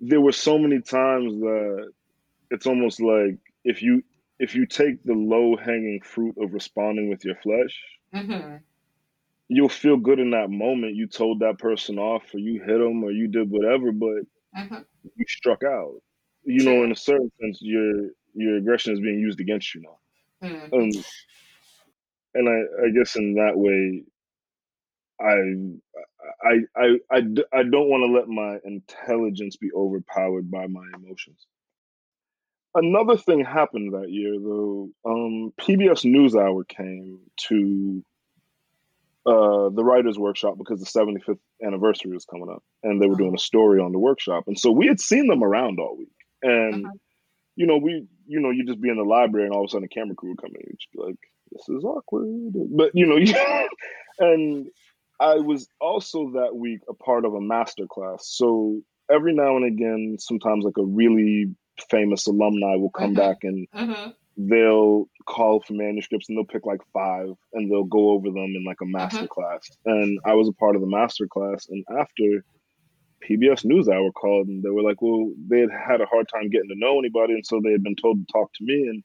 [0.00, 1.92] there were so many times that
[2.50, 4.02] it's almost like if you
[4.40, 7.80] if you take the low hanging fruit of responding with your flesh,
[8.12, 8.56] mm-hmm.
[9.46, 10.96] you'll feel good in that moment.
[10.96, 14.22] You told that person off, or you hit them, or you did whatever, but
[14.58, 14.78] mm-hmm.
[15.14, 16.02] you struck out.
[16.42, 20.48] You know, in a certain sense, your your aggression is being used against you now.
[20.48, 20.74] Mm-hmm.
[20.74, 21.04] Um,
[22.38, 24.04] and I, I guess in that way,
[25.20, 25.34] I,
[26.46, 27.18] I, I, I,
[27.52, 31.44] I don't want to let my intelligence be overpowered by my emotions.
[32.74, 34.90] Another thing happened that year, though.
[35.04, 38.04] Um, PBS NewsHour came to
[39.26, 43.34] uh, the writers' workshop because the 75th anniversary was coming up, and they were doing
[43.34, 44.44] a story on the workshop.
[44.46, 46.94] And so we had seen them around all week, and uh-huh.
[47.56, 49.72] you know, we, you know, you just be in the library, and all of a
[49.72, 51.18] sudden a camera crew would come in, and you'd be like,
[51.52, 53.18] "This is awkward," but you know,
[54.18, 54.68] and
[55.20, 58.80] I was also that week a part of a master class, so
[59.10, 61.54] every now and again, sometimes like a really
[61.90, 63.28] famous alumni will come mm-hmm.
[63.28, 64.10] back and mm-hmm.
[64.36, 68.64] they'll call for manuscripts and they'll pick like five and they'll go over them in
[68.64, 69.26] like a master mm-hmm.
[69.26, 69.70] class.
[69.84, 71.68] And I was a part of the master class.
[71.68, 72.44] And after
[73.28, 76.68] PBS NewsHour called and they were like, well, they had had a hard time getting
[76.68, 77.34] to know anybody.
[77.34, 78.88] And so they had been told to talk to me.
[78.88, 79.02] And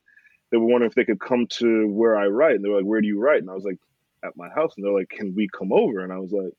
[0.54, 2.56] they were wondering if they could come to where I write.
[2.56, 3.42] And they were like, where do you write?
[3.42, 3.80] And I was like,
[4.24, 4.72] at my house.
[4.78, 6.02] And they're like, can we come over?
[6.02, 6.54] And I was like,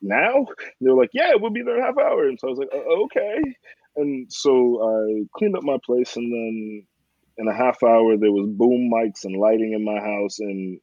[0.00, 0.36] now?
[0.36, 0.46] And
[0.80, 2.28] they were like, yeah, we'll be there in half hour.
[2.28, 3.42] And so I was like, okay.
[3.96, 6.86] And so I cleaned up my place, and then
[7.38, 10.80] in a half hour there was boom mics and lighting in my house, and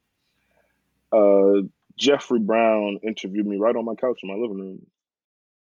[1.12, 1.66] uh,
[1.98, 4.86] Jeffrey Brown interviewed me right on my couch in my living room.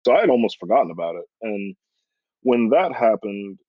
[0.05, 1.76] So I had almost forgotten about it, and
[2.41, 3.59] when that happened,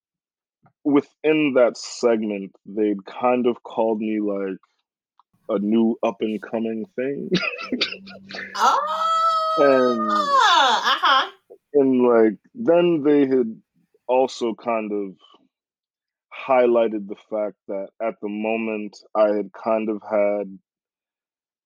[0.88, 4.58] within that segment, they'd kind of called me like
[5.50, 7.30] a new up and coming thing.
[8.56, 11.30] oh, and, uh-huh.
[11.74, 13.60] And like then they had
[14.06, 15.14] also kind of
[16.48, 20.58] highlighted the fact that at the moment I had kind of had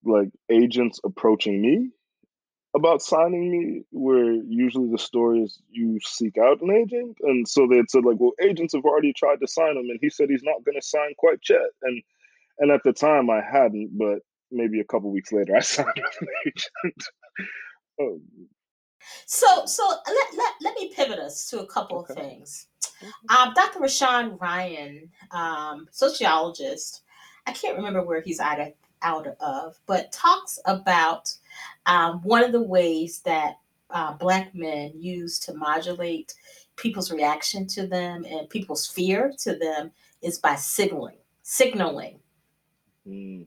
[0.05, 1.91] like agents approaching me
[2.75, 7.18] about signing me where usually the story is you seek out an agent.
[7.20, 9.99] And so they had said like well agents have already tried to sign him and
[10.01, 11.70] he said he's not going to sign quite yet.
[11.83, 12.03] And
[12.59, 14.20] and at the time i hadn't but
[14.51, 17.05] maybe a couple weeks later i signed with an agent.
[18.01, 18.20] Um,
[19.27, 22.12] so so let, let, let me pivot us to a couple okay.
[22.12, 22.68] of things
[23.29, 27.03] um, dr Rashawn Ray um, sociologist
[27.47, 31.35] i can't remember where he's out of, out of but talks about
[31.86, 33.57] um, one of the ways that
[33.90, 36.34] uh, Black men use to modulate
[36.76, 39.90] people's reaction to them and people's fear to them
[40.22, 41.16] is by signaling.
[41.42, 42.18] Signaling.
[43.07, 43.46] Mm.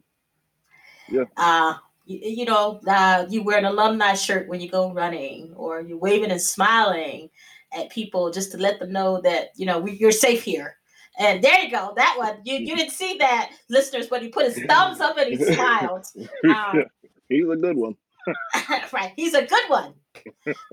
[1.09, 1.23] Yeah.
[1.37, 1.75] Uh,
[2.05, 5.97] you, you know, uh, you wear an alumni shirt when you go running, or you're
[5.97, 7.29] waving and smiling
[7.75, 10.77] at people just to let them know that you know we, you're safe here.
[11.17, 12.37] And there you go, that one.
[12.43, 16.05] You you didn't see that, listeners, but he put his thumbs up and he smiled.
[16.43, 16.83] Um,
[17.30, 17.95] He's a good one.
[18.93, 19.13] right.
[19.15, 19.93] He's a good one.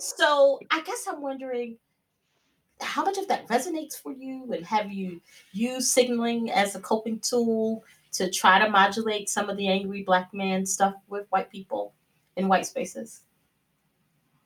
[0.01, 1.77] so I guess I'm wondering
[2.81, 5.21] how much of that resonates for you and have you
[5.53, 10.35] used signaling as a coping tool to try to modulate some of the angry black
[10.35, 11.95] man stuff with white people
[12.37, 13.23] in white spaces?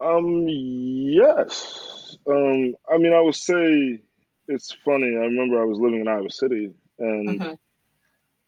[0.01, 2.19] Um yes.
[2.27, 4.01] Um I mean I would say
[4.49, 5.17] it's funny.
[5.17, 7.55] I remember I was living in Iowa City and mm-hmm.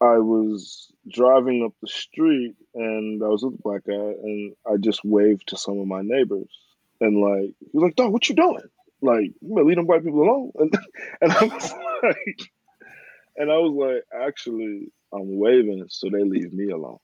[0.01, 4.77] I was driving up the street and I was with a black guy and I
[4.77, 6.49] just waved to some of my neighbors
[7.01, 8.61] and like he was like, "Dog, what you doing?
[9.01, 10.73] Like, you better leave them white people alone." And,
[11.21, 11.73] and I was
[12.03, 12.51] like,
[13.37, 16.99] and I was like, actually, I'm waving so they leave me alone.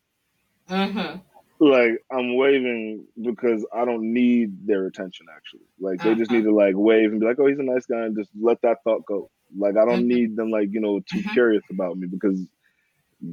[0.69, 1.19] Mm-hmm.
[1.59, 5.27] Like I'm waving because I don't need their attention.
[5.33, 6.39] Actually, like they just uh-huh.
[6.39, 8.61] need to like wave and be like, "Oh, he's a nice guy," and just let
[8.63, 9.29] that thought go.
[9.57, 10.07] Like I don't mm-hmm.
[10.07, 11.31] need them like you know too mm-hmm.
[11.31, 12.45] curious about me because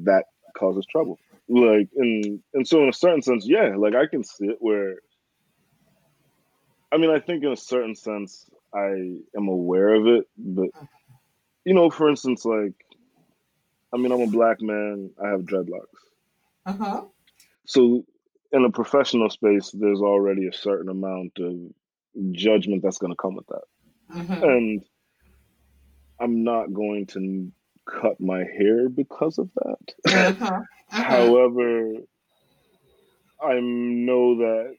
[0.04, 0.24] that
[0.56, 1.18] causes trouble.
[1.48, 4.96] Like, and and so in a certain sense, yeah, like I can see it where.
[6.90, 10.68] I mean, I think in a certain sense, I am aware of it, but
[11.64, 12.74] you know, for instance, like,
[13.92, 15.10] I mean, I'm a black man.
[15.22, 15.86] I have dreadlocks.
[16.66, 17.04] Uh huh.
[17.64, 18.04] So,
[18.52, 21.54] in a professional space, there's already a certain amount of
[22.32, 23.64] judgment that's going to come with that,
[24.14, 24.44] mm-hmm.
[24.44, 24.84] and
[26.20, 27.50] I'm not going to
[27.88, 30.38] cut my hair because of that.
[30.40, 30.60] Uh-huh.
[30.94, 31.04] Uh-huh.
[31.04, 31.94] However,
[33.42, 34.74] I know that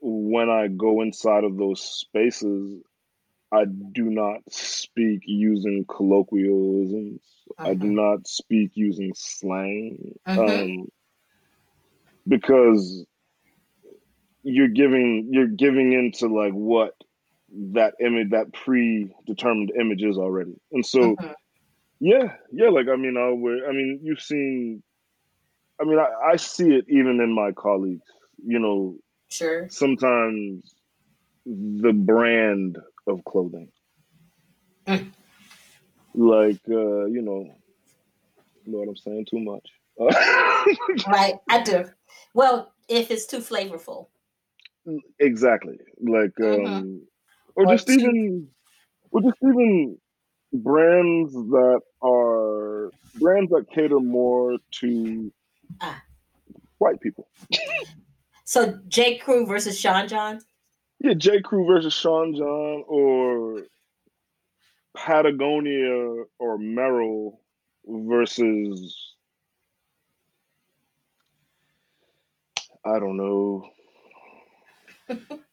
[0.00, 2.80] when I go inside of those spaces,
[3.52, 7.20] I do not speak using colloquialisms.
[7.58, 7.70] Uh-huh.
[7.70, 8.12] I do uh-huh.
[8.12, 10.14] not speak using slang.
[10.24, 10.44] Uh-huh.
[10.44, 10.88] Um,
[12.26, 13.04] because
[14.42, 16.94] you're giving you're giving into like what
[17.50, 20.54] that image that predetermined image is already.
[20.72, 21.34] And so uh-huh.
[22.00, 22.70] Yeah, yeah.
[22.70, 23.64] Like I mean, I would.
[23.68, 24.82] I mean, you've seen.
[25.80, 28.06] I mean, I, I see it even in my colleagues.
[28.44, 28.96] You know,
[29.28, 29.68] sure.
[29.68, 30.74] Sometimes
[31.44, 33.68] the brand of clothing,
[34.86, 35.10] mm.
[36.14, 37.54] like uh, you know,
[38.64, 39.26] you know what I'm saying?
[39.30, 39.68] Too much.
[41.06, 41.84] right, I do.
[42.32, 44.06] Well, if it's too flavorful.
[45.18, 45.78] Exactly.
[46.00, 46.72] Like, mm-hmm.
[46.72, 47.02] um,
[47.54, 48.48] or, or just too- even,
[49.10, 49.98] or just even
[50.52, 55.32] brands that are brands that cater more to
[55.80, 56.02] ah.
[56.78, 57.28] white people.
[58.44, 59.18] so J.
[59.18, 60.40] Crew versus Sean John.
[61.00, 61.40] Yeah, J.
[61.40, 63.62] Crew versus Sean John, or
[64.94, 67.38] Patagonia or Merrell
[67.86, 69.14] versus
[72.84, 73.68] I don't know.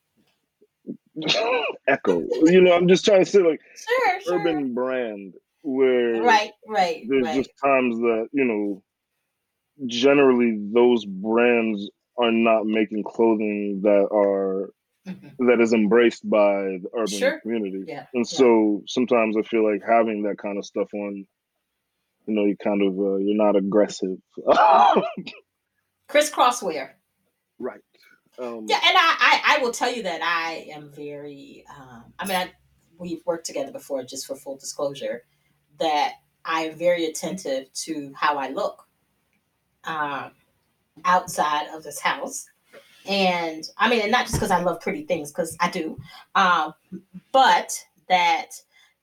[1.87, 2.23] Ecko.
[2.45, 4.39] You know, I'm just trying to say like sure, sure.
[4.39, 7.03] urban brand where right, right.
[7.07, 7.35] There's right.
[7.35, 8.83] just times that you know,
[9.87, 14.71] generally those brands are not making clothing that are
[15.07, 15.47] mm-hmm.
[15.47, 17.39] that is embraced by the urban sure.
[17.41, 17.83] community.
[17.87, 18.05] Yeah.
[18.13, 18.37] And yeah.
[18.37, 21.25] so sometimes I feel like having that kind of stuff on,
[22.27, 24.17] you know, you kind of uh, you're not aggressive.
[26.07, 26.97] Crisscross wear.
[27.59, 27.79] Right.
[28.39, 31.65] Um, yeah, and I, I, I will tell you that I am very.
[31.75, 32.51] Um, I mean, I,
[32.97, 35.23] we've worked together before, just for full disclosure,
[35.79, 36.13] that
[36.45, 38.87] I am very attentive to how I look
[39.83, 40.31] um,
[41.05, 42.47] outside of this house.
[43.07, 45.97] And I mean, and not just because I love pretty things, because I do,
[46.35, 46.73] um,
[47.31, 47.73] but
[48.09, 48.51] that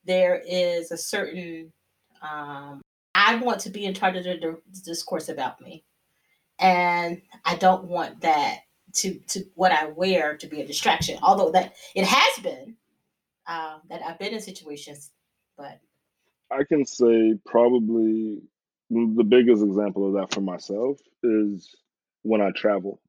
[0.05, 1.73] there is a certain.
[2.21, 2.81] Um,
[3.13, 5.83] I want to be in charge of the discourse about me,
[6.59, 8.59] and I don't want that
[8.95, 11.19] to to what I wear to be a distraction.
[11.21, 12.75] Although that it has been
[13.47, 15.11] uh, that I've been in situations,
[15.57, 15.79] but
[16.51, 18.41] I can say probably
[18.89, 21.75] the biggest example of that for myself is
[22.23, 23.01] when I travel.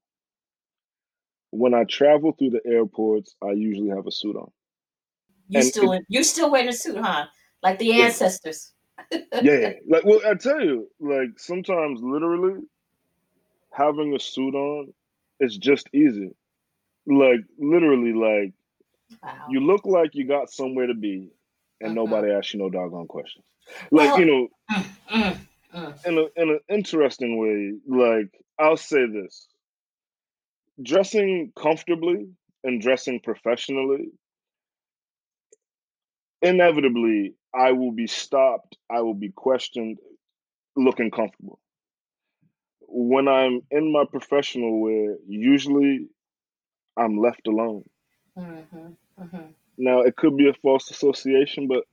[1.51, 4.51] when I travel through the airports, I usually have a suit on.
[5.49, 7.27] You still it, you still wearing a suit, huh?
[7.63, 8.73] Like the ancestors.
[9.43, 12.61] yeah, like well, I tell you, like sometimes literally
[13.71, 14.93] having a suit on
[15.41, 16.35] is just easy.
[17.07, 18.53] Like literally, like
[19.23, 19.47] wow.
[19.49, 21.31] you look like you got somewhere to be,
[21.81, 22.05] and uh-huh.
[22.05, 23.45] nobody asks you no doggone questions.
[23.91, 25.39] Like well, you know, mm, mm,
[25.75, 26.07] mm.
[26.07, 27.75] in a in an interesting way.
[27.87, 29.47] Like I'll say this:
[30.83, 32.29] dressing comfortably
[32.65, 34.11] and dressing professionally
[36.43, 39.99] inevitably I will be stopped, I will be questioned
[40.77, 41.59] looking comfortable.
[42.89, 46.09] When I'm in my professional wear, usually
[46.97, 47.85] I'm left alone.
[48.39, 49.47] Mm-hmm, mm-hmm.
[49.79, 51.85] Now, it could be a false association, but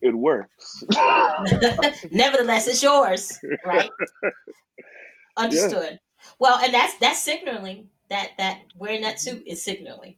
[0.00, 0.84] it works.
[2.10, 3.90] Nevertheless, it's yours, right?
[5.36, 5.92] Understood.
[5.92, 6.28] Yeah.
[6.38, 10.16] Well, and that's that's signaling that that wearing that suit is signaling.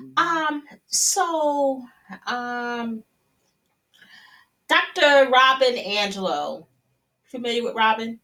[0.00, 0.54] Mm-hmm.
[0.54, 1.82] Um, so
[2.26, 3.04] um
[4.70, 5.28] Dr.
[5.30, 6.66] Robin DiAngelo,
[7.24, 8.20] familiar with Robin?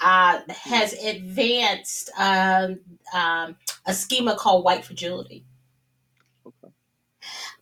[0.00, 2.78] Uh, has advanced um,
[3.14, 5.44] um, a schema called white fragility.
[6.46, 6.72] Okay.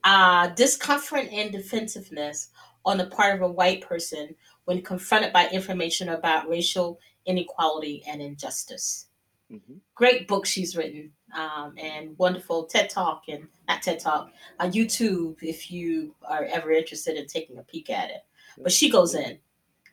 [0.03, 2.49] Uh, discomfort and defensiveness
[2.85, 8.21] on the part of a white person when confronted by information about racial inequality and
[8.21, 9.07] injustice.
[9.53, 9.75] Mm-hmm.
[9.95, 15.37] Great book she's written um, and wonderful TED Talk and not TED Talk on YouTube
[15.43, 18.25] if you are ever interested in taking a peek at it.
[18.59, 19.39] But she goes in.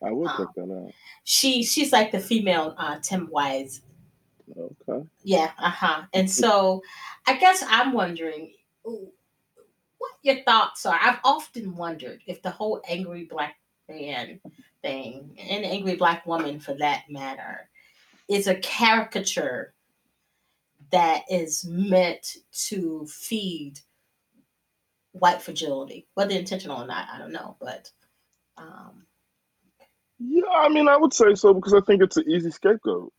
[0.03, 0.91] I will um, check that out.
[1.23, 3.81] She she's like the female uh, Tim Wise.
[4.57, 5.07] Okay.
[5.23, 5.51] Yeah.
[5.57, 6.01] Uh huh.
[6.13, 6.81] And so,
[7.27, 10.99] I guess I'm wondering what your thoughts are.
[11.01, 13.55] I've often wondered if the whole angry black
[13.87, 14.39] man
[14.81, 17.69] thing and angry black woman for that matter
[18.27, 19.73] is a caricature
[20.91, 23.79] that is meant to feed
[25.11, 27.91] white fragility, whether intentional or not, I don't know, but
[28.57, 29.05] um,
[30.23, 33.11] yeah, I mean, I would say so because I think it's an easy scapegoat.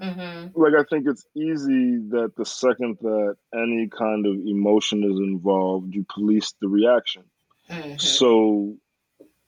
[0.00, 0.60] Mm-hmm.
[0.60, 5.94] Like, I think it's easy that the second that any kind of emotion is involved,
[5.94, 7.24] you police the reaction.
[7.70, 7.98] Mm-hmm.
[7.98, 8.76] So,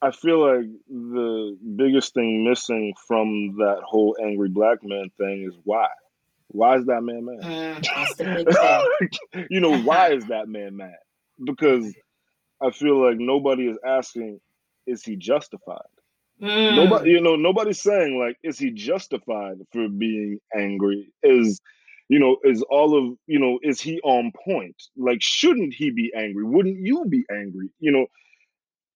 [0.00, 5.58] I feel like the biggest thing missing from that whole angry black man thing is
[5.64, 5.88] why.
[6.48, 7.82] Why is that man mad?
[7.82, 10.98] Mm, you know, why is that man mad?
[11.42, 11.92] Because
[12.60, 14.40] I feel like nobody is asking,
[14.86, 15.80] is he justified?
[16.40, 16.76] Mm.
[16.76, 21.12] Nobody, you know, nobody's saying like, is he justified for being angry?
[21.22, 21.60] Is
[22.08, 24.76] you know, is all of you know, is he on point?
[24.96, 26.44] Like, shouldn't he be angry?
[26.44, 27.70] Wouldn't you be angry?
[27.80, 28.06] You know,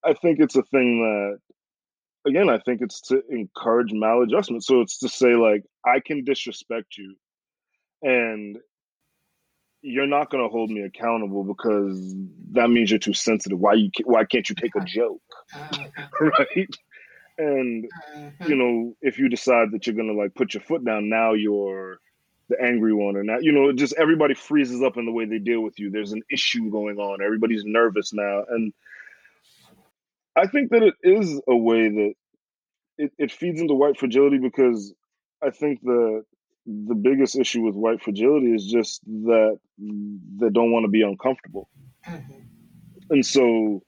[0.04, 1.38] I think it's a thing that
[2.28, 4.62] again, I think it's to encourage maladjustment.
[4.62, 7.16] So it's to say like, I can disrespect you
[8.02, 8.58] and
[9.82, 12.14] you're not going to hold me accountable because
[12.52, 13.58] that means you're too sensitive.
[13.58, 15.22] Why you why can't you take a joke,
[16.20, 16.68] right?
[17.40, 18.50] And mm-hmm.
[18.50, 21.32] you know, if you decide that you're going to like put your foot down, now
[21.32, 21.98] you're
[22.50, 25.38] the angry one, or now you know, just everybody freezes up in the way they
[25.38, 25.90] deal with you.
[25.90, 27.22] There's an issue going on.
[27.24, 28.74] Everybody's nervous now, and
[30.36, 32.14] I think that it is a way that
[32.98, 34.92] it, it feeds into white fragility because
[35.42, 36.22] I think the
[36.66, 41.70] the biggest issue with white fragility is just that they don't want to be uncomfortable.
[42.06, 42.32] Mm-hmm.
[43.10, 43.82] And so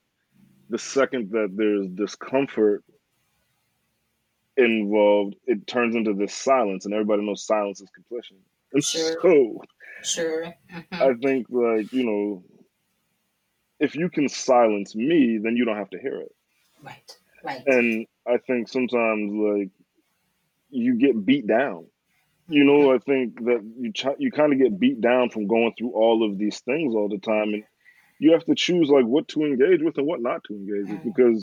[0.69, 2.83] the second that there's discomfort
[4.57, 8.37] involved, it turns into this silence, and everybody knows silence is completion.
[8.71, 9.17] And sure.
[9.21, 9.61] so,
[10.03, 11.03] sure, mm-hmm.
[11.03, 12.43] I think like you know,
[13.79, 16.35] if you can silence me, then you don't have to hear it.
[16.81, 17.63] Right, right.
[17.65, 19.69] And I think sometimes like
[20.69, 21.85] you get beat down
[22.47, 25.73] you know, I think that you ch- you kind of get beat down from going
[25.77, 27.63] through all of these things all the time, and
[28.19, 31.03] you have to choose like what to engage with and what not to engage with
[31.03, 31.41] because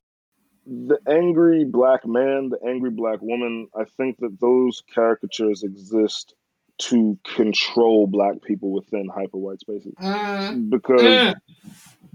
[0.70, 6.34] the angry black man, the angry black woman, I think that those caricatures exist
[6.78, 9.92] to control black people within hyper white spaces.
[10.00, 10.70] Mm.
[10.70, 11.34] Because mm.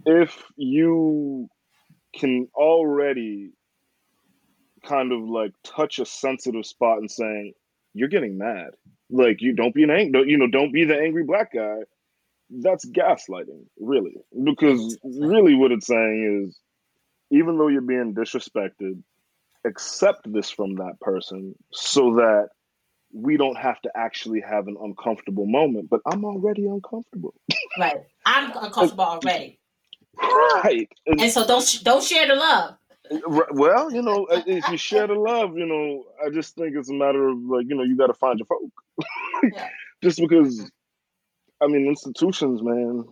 [0.06, 1.49] if you
[2.16, 3.51] can already
[4.86, 7.53] kind of like touch a sensitive spot and saying,
[7.93, 8.70] you're getting mad.
[9.10, 11.80] Like you don't be an angry, you know, don't be the angry black guy.
[12.49, 16.60] That's gaslighting, really, because really what it's saying is,
[17.32, 19.02] even though you're being disrespected,
[19.66, 22.50] accept this from that person so that
[23.14, 25.90] we don't have to actually have an uncomfortable moment.
[25.90, 27.34] But I'm already uncomfortable.
[27.78, 29.60] Right, I'm uncomfortable already.
[30.18, 32.78] Right, and, and so don't don't share the love.
[33.52, 36.94] Well, you know, if you share the love, you know, I just think it's a
[36.94, 38.72] matter of like, you know, you got to find your folk.
[39.54, 39.68] yeah.
[40.02, 40.72] Just because
[41.62, 43.06] I mean, institutions, man.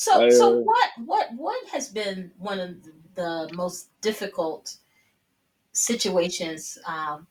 [0.00, 2.74] So, I, so uh, what, what, what has been one of
[3.16, 4.76] the most difficult
[5.72, 7.26] situations um,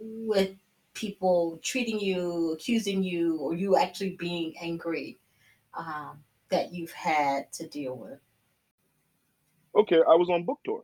[0.00, 0.56] with
[0.94, 5.18] people treating you, accusing you, or you actually being angry
[5.74, 8.18] um, that you've had to deal with?
[9.76, 10.82] Okay, I was on book tour,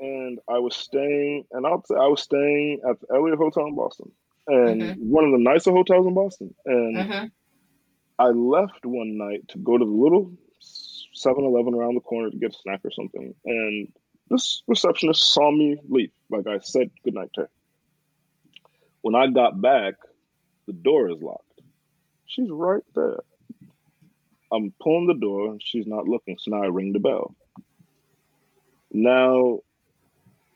[0.00, 3.76] and I was staying, and I'll say I was staying at the Eliot Hotel in
[3.76, 4.10] Boston,
[4.48, 5.08] and mm-hmm.
[5.08, 6.96] one of the nicer hotels in Boston, and.
[6.96, 7.26] Mm-hmm.
[8.18, 10.32] I left one night to go to the little
[11.14, 13.92] 7-Eleven around the corner to get a snack or something, and
[14.30, 16.12] this receptionist saw me leave.
[16.30, 17.50] Like I said goodnight to her.
[19.02, 19.94] When I got back,
[20.66, 21.60] the door is locked.
[22.26, 23.20] She's right there.
[24.50, 27.34] I'm pulling the door, and she's not looking, so now I ring the bell.
[28.90, 29.60] Now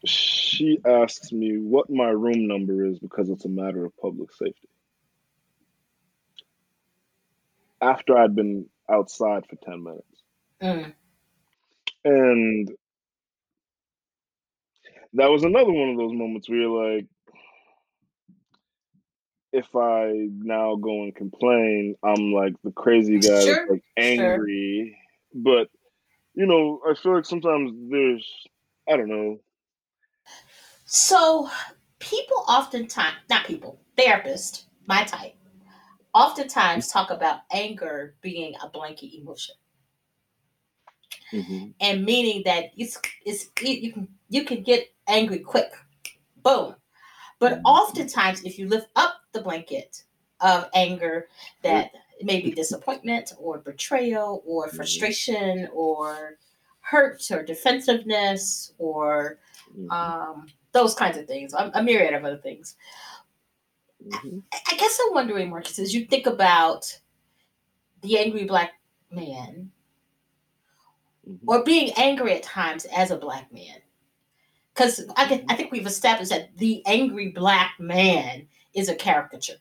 [0.07, 4.70] she asks me what my room number is because it's a matter of public safety.
[7.81, 10.23] After I'd been outside for 10 minutes.
[10.63, 10.93] Mm.
[12.05, 12.71] And
[15.15, 17.07] that was another one of those moments where you're like,
[19.53, 24.97] if I now go and complain, I'm like the crazy guy sure, that's like angry.
[25.33, 25.43] Sure.
[25.43, 25.69] But
[26.35, 28.27] you know, I feel like sometimes there's
[28.89, 29.41] I don't know.
[30.85, 31.51] So
[31.99, 35.35] people oftentimes not people, therapists, my type,
[36.15, 39.55] oftentimes talk about anger being a blanket emotion.
[41.33, 41.69] Mm-hmm.
[41.81, 45.73] And meaning that it's, it's you can you can get angry quick,
[46.43, 46.75] boom.
[47.39, 47.65] But mm-hmm.
[47.67, 50.05] oftentimes, if you lift up the blanket
[50.41, 51.29] of anger,
[51.63, 51.93] that
[52.23, 54.77] may be disappointment or betrayal or mm-hmm.
[54.77, 56.39] frustration or
[56.81, 59.39] hurt or defensiveness or
[59.77, 59.91] mm-hmm.
[59.91, 62.77] um, those kinds of things, a, a myriad of other things.
[64.07, 64.39] Mm-hmm.
[64.53, 66.99] I guess I'm wondering, Marcus, as you think about
[68.03, 68.73] the angry black
[69.11, 69.71] man
[71.29, 71.49] mm-hmm.
[71.49, 73.77] or being angry at times as a black man,
[74.75, 75.47] because I, mm-hmm.
[75.51, 79.59] I think we've established that the angry black man is a caricature,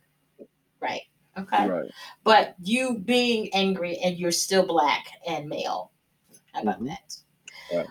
[0.79, 1.01] right?
[1.37, 1.67] Okay.
[1.67, 1.91] Right.
[2.23, 5.91] But you being angry and you're still black and male.
[6.53, 6.87] How about mm-hmm.
[6.87, 7.15] that?
[7.73, 7.87] Right.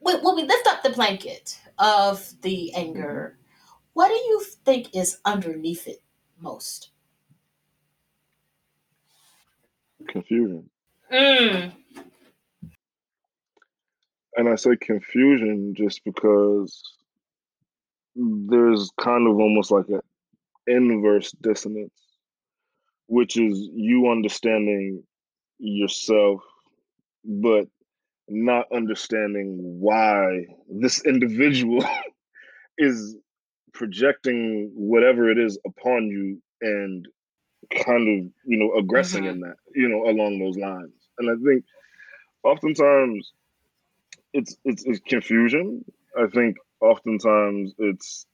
[0.00, 3.38] When we lift up the blanket of the anger,
[3.94, 6.02] what do you think is underneath it
[6.40, 6.90] most?
[10.08, 10.68] Confusion.
[11.12, 11.72] Mm.
[14.36, 16.82] And I say confusion just because
[18.16, 20.00] there's kind of almost like an
[20.66, 21.94] inverse dissonance,
[23.06, 25.04] which is you understanding
[25.58, 26.42] yourself,
[27.24, 27.66] but
[28.28, 31.84] not understanding why this individual
[32.78, 33.16] is
[33.74, 37.06] projecting whatever it is upon you and
[37.70, 39.34] kind of you know aggressing mm-hmm.
[39.34, 41.64] in that you know along those lines and i think
[42.44, 43.32] oftentimes
[44.32, 45.84] it's it's, it's confusion
[46.16, 48.26] i think oftentimes it's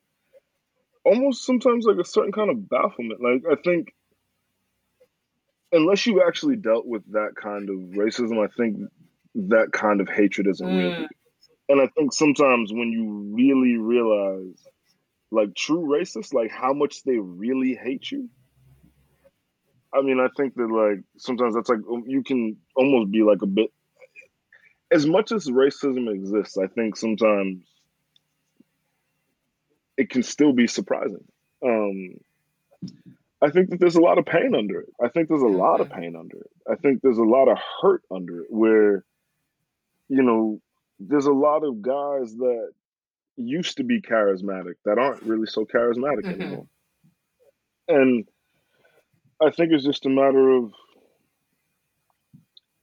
[1.04, 3.94] almost sometimes like a certain kind of bafflement like i think
[5.72, 8.76] unless you actually dealt with that kind of racism i think
[9.34, 10.98] that kind of hatred isn't mm.
[10.98, 11.08] real
[11.68, 14.66] and i think sometimes when you really realize
[15.30, 18.28] like true racists, like how much they really hate you.
[19.92, 23.42] I mean, I think that like sometimes that's like um, you can almost be like
[23.42, 23.70] a bit.
[24.92, 27.64] As much as racism exists, I think sometimes
[29.96, 31.24] it can still be surprising.
[31.64, 32.14] Um,
[33.42, 34.88] I think that there's a lot of pain under it.
[35.02, 36.50] I think there's a lot of pain under it.
[36.70, 39.04] I think there's a lot of hurt under it where,
[40.08, 40.60] you know,
[40.98, 42.72] there's a lot of guys that
[43.36, 46.42] used to be charismatic that aren't really so charismatic mm-hmm.
[46.42, 46.66] anymore.
[47.88, 48.28] And
[49.42, 50.72] I think it's just a matter of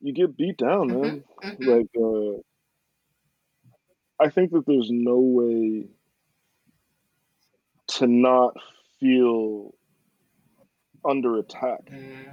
[0.02, 1.02] you get beat down, mm-hmm.
[1.02, 1.24] man.
[1.43, 1.70] Mm-hmm.
[1.70, 2.41] Like uh
[4.20, 5.88] I think that there's no way
[7.88, 8.56] to not
[9.00, 9.74] feel
[11.08, 12.32] under attack mm-hmm.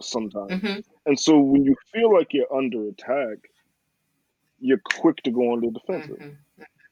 [0.00, 0.50] sometimes.
[0.50, 0.80] Mm-hmm.
[1.04, 3.38] And so when you feel like you're under attack,
[4.58, 6.36] you're quick to go on the defensive.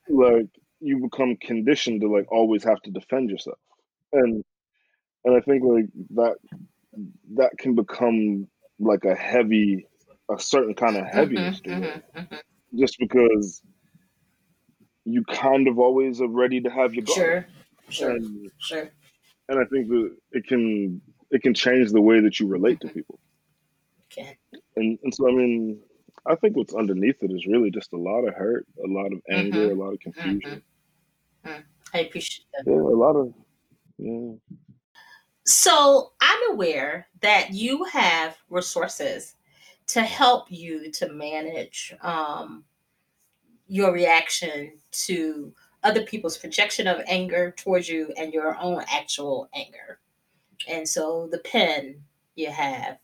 [0.08, 0.48] Like
[0.84, 3.58] you become conditioned to like always have to defend yourself
[4.12, 4.44] and
[5.24, 6.36] and i think like that
[7.34, 8.46] that can become
[8.78, 9.86] like a heavy
[10.30, 12.78] a certain kind of heaviness mm-hmm, to it mm-hmm, mm-hmm.
[12.78, 13.62] just because
[15.04, 17.46] you kind of always are ready to have your guard sure
[17.88, 18.90] sure and, sure
[19.48, 22.86] and i think that it can it can change the way that you relate to
[22.86, 22.94] mm-hmm.
[22.94, 23.18] people
[24.12, 24.36] okay
[24.76, 25.80] and and so i mean
[26.26, 29.20] I think what's underneath it is really just a lot of hurt, a lot of
[29.30, 29.78] anger, mm-hmm.
[29.78, 30.62] a lot of confusion.
[31.44, 31.60] Mm-hmm.
[31.92, 32.70] I appreciate that.
[32.70, 33.32] Yeah, a lot of
[33.98, 34.32] yeah.
[35.46, 39.36] So I'm aware that you have resources
[39.88, 42.64] to help you to manage um,
[43.66, 50.00] your reaction to other people's projection of anger towards you and your own actual anger.
[50.66, 52.02] And so the pen
[52.36, 52.98] you have,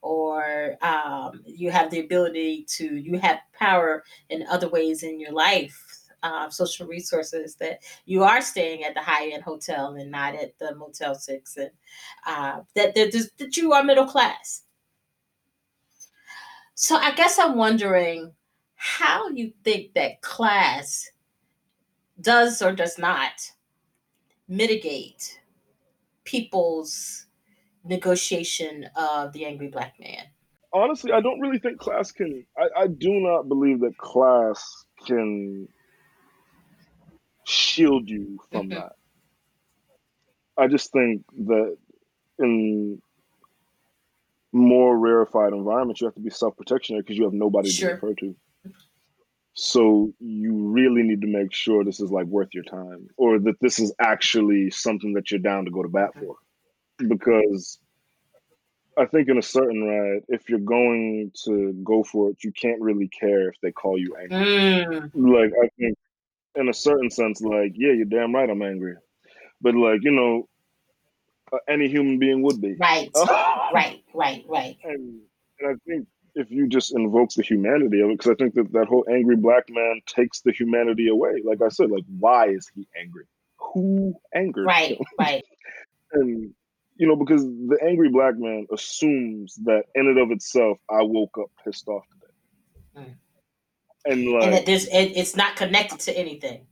[0.00, 5.32] or um, you have the ability to, you have power in other ways in your
[5.32, 10.34] life uh, social resources that you are staying at the high end hotel and not
[10.34, 11.70] at the Motel Six, and
[12.26, 14.62] uh, that, that that you are middle class.
[16.74, 18.32] So I guess I'm wondering
[18.74, 21.10] how you think that class
[22.20, 23.52] does or does not
[24.48, 25.40] mitigate
[26.24, 27.26] people's
[27.84, 30.24] negotiation of the angry black man.
[30.72, 32.46] Honestly, I don't really think class can.
[32.56, 35.68] I, I do not believe that class can
[37.50, 38.92] shield you from that.
[40.56, 41.76] I just think that
[42.38, 43.00] in
[44.52, 47.90] more rarefied environments, you have to be self protectionary because you have nobody sure.
[47.90, 48.34] to refer to.
[49.54, 53.60] So you really need to make sure this is like worth your time or that
[53.60, 56.36] this is actually something that you're down to go to bat for.
[56.98, 57.78] Because
[58.96, 62.80] I think in a certain right, if you're going to go for it, you can't
[62.80, 64.38] really care if they call you angry.
[64.38, 65.10] Mm.
[65.14, 65.96] Like I think
[66.56, 68.94] in a certain sense, like, yeah, you're damn right, I'm angry.
[69.60, 70.48] But like, you know,
[71.52, 72.74] uh, any human being would be.
[72.74, 73.10] Right.
[73.74, 74.02] right.
[74.14, 74.44] Right.
[74.48, 74.76] Right.
[74.84, 75.20] And,
[75.60, 78.72] and I think if you just invoke the humanity of it, because I think that
[78.72, 81.42] that whole angry black man takes the humanity away.
[81.44, 83.24] Like I said, like why is he angry?
[83.74, 85.06] Who angered right, him?
[85.18, 85.44] Right.
[86.12, 86.54] and
[86.96, 91.38] you know, because the angry black man assumes that in and of itself, I woke
[91.38, 93.08] up pissed off today.
[93.08, 93.14] Mm
[94.04, 96.66] and like and that there's it, it's not connected to anything.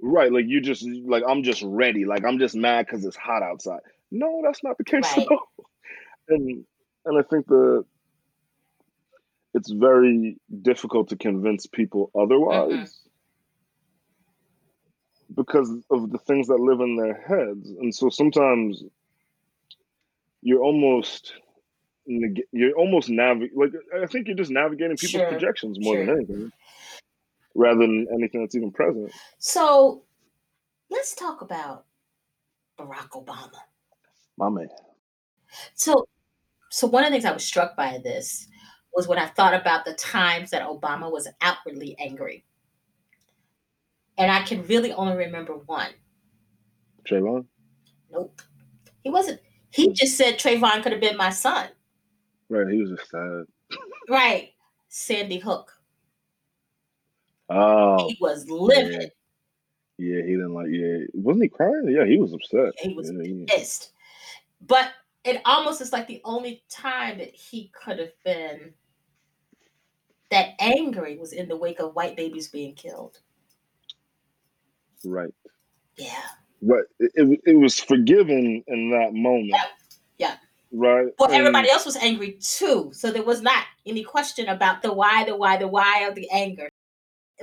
[0.00, 3.42] Right, like you just like I'm just ready, like I'm just mad because it's hot
[3.42, 3.80] outside.
[4.10, 5.26] No, that's not the case right.
[5.26, 5.66] at all.
[6.28, 6.64] And
[7.04, 7.84] and I think the
[9.52, 12.84] it's very difficult to convince people otherwise mm-hmm.
[15.34, 18.82] because of the things that live in their heads, and so sometimes
[20.42, 21.34] you're almost
[22.52, 25.28] you're almost navig like I think you're just navigating people's sure.
[25.28, 26.06] projections more sure.
[26.06, 26.52] than anything,
[27.54, 29.12] rather than anything that's even present.
[29.38, 30.02] So,
[30.90, 31.84] let's talk about
[32.78, 33.52] Barack Obama.
[34.36, 34.68] My man.
[35.74, 36.08] So,
[36.70, 38.48] so one of the things I was struck by this
[38.92, 42.44] was when I thought about the times that Obama was outwardly angry,
[44.18, 45.90] and I can really only remember one.
[47.08, 47.46] Trayvon.
[48.10, 48.42] Nope,
[49.02, 49.40] he wasn't.
[49.72, 51.68] He just said Trayvon could have been my son.
[52.50, 53.44] Right, he was just sad.
[54.08, 54.50] Right,
[54.88, 55.72] Sandy Hook.
[57.48, 59.12] Oh, he was livid.
[59.98, 60.16] Yeah.
[60.16, 60.22] yeah.
[60.22, 60.66] he didn't like.
[60.70, 61.88] Yeah, wasn't he crying?
[61.88, 62.72] Yeah, he was upset.
[62.78, 63.92] He was yeah, pissed.
[64.66, 64.90] But
[65.24, 68.72] it almost is like the only time that he could have been
[70.30, 73.18] that angry was in the wake of white babies being killed.
[75.04, 75.34] Right.
[75.96, 76.22] Yeah.
[76.62, 79.50] But it, it, it was forgiven in that moment.
[79.50, 79.64] Yeah.
[80.72, 81.08] Right.
[81.18, 82.90] Well, everybody else was angry too.
[82.94, 86.30] So there was not any question about the why, the why, the why of the
[86.30, 86.68] anger.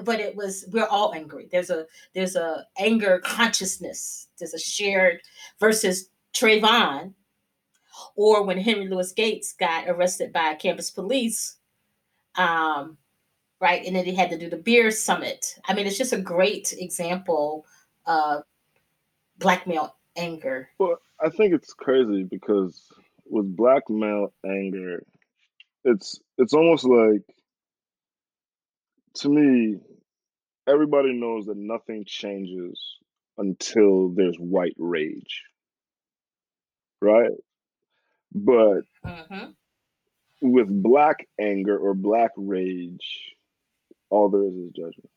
[0.04, 1.48] But it was we're all angry.
[1.52, 4.28] There's a there's a anger consciousness.
[4.38, 5.22] There's a shared
[5.60, 7.14] versus Trayvon,
[8.16, 11.58] or when Henry Louis Gates got arrested by campus police,
[12.36, 12.98] um,
[13.60, 15.56] right, and then he had to do the beer summit.
[15.66, 17.66] I mean, it's just a great example
[18.06, 18.44] of
[19.40, 20.70] black male anger.
[20.78, 22.92] Well, I think it's crazy because
[23.30, 25.04] with black male anger,
[25.84, 27.24] it's it's almost like
[29.16, 29.78] to me,
[30.68, 32.80] everybody knows that nothing changes
[33.38, 35.44] until there's white rage.
[37.02, 37.32] Right?
[38.34, 39.52] But mm-hmm.
[40.42, 43.36] with black anger or black rage,
[44.10, 45.10] all there is is judgment.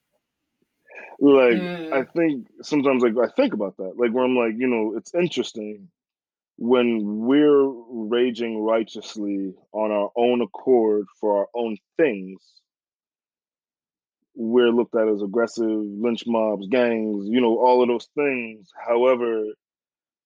[1.19, 1.93] Like mm.
[1.93, 3.95] I think sometimes like I think about that.
[3.97, 5.89] Like where I'm like, you know, it's interesting
[6.61, 12.39] when we're raging righteously on our own accord for our own things,
[14.35, 18.69] we're looked at as aggressive, lynch mobs, gangs, you know, all of those things.
[18.79, 19.43] However,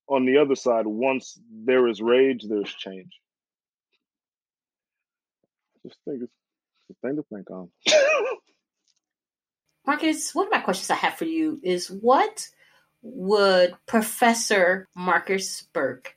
[0.09, 3.12] on the other side, once there is rage, there's change.
[5.76, 6.32] I just think it's,
[6.91, 7.70] a thing to think on.
[9.87, 12.49] Marcus, one of my questions I have for you is what
[13.03, 16.16] would Professor Marcus Burke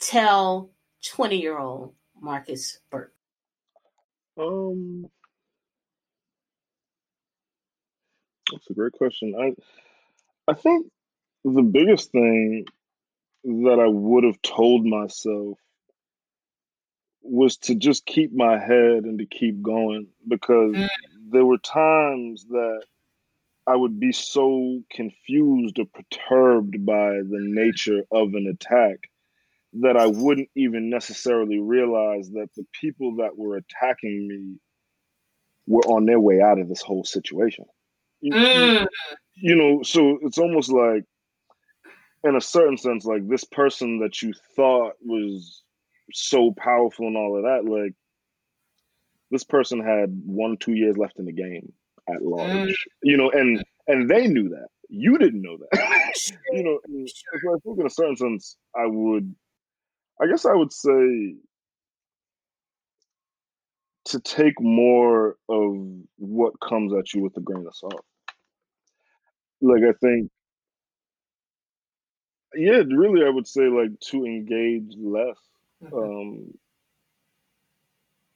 [0.00, 0.70] tell
[1.04, 3.14] 20 year old Marcus Burke?
[4.38, 5.06] Um,
[8.50, 9.34] that's a great question.
[9.38, 9.54] I
[10.50, 10.86] I think
[11.44, 12.66] the biggest thing
[13.44, 15.58] that I would have told myself
[17.22, 20.88] was to just keep my head and to keep going because mm.
[21.30, 22.82] there were times that
[23.66, 29.10] I would be so confused or perturbed by the nature of an attack
[29.74, 34.56] that I wouldn't even necessarily realize that the people that were attacking me
[35.66, 37.64] were on their way out of this whole situation.
[38.24, 38.86] Mm.
[39.36, 41.04] You know, so it's almost like,
[42.24, 45.62] in a certain sense, like this person that you thought was
[46.12, 47.94] so powerful and all of that, like
[49.30, 51.72] this person had one, two years left in the game
[52.08, 52.50] at large.
[52.50, 52.74] Mm.
[53.04, 54.68] You know, and and they knew that.
[54.88, 56.20] You didn't know that.
[56.52, 59.34] you know, so I think in a certain sense, I would
[60.20, 61.34] I guess I would say
[64.06, 65.76] to take more of
[66.16, 68.04] what comes at you with a grain of salt.
[69.60, 70.30] Like I think
[72.54, 75.38] yeah, really I would say like to engage less.
[75.82, 75.96] Mm-hmm.
[75.96, 76.54] Um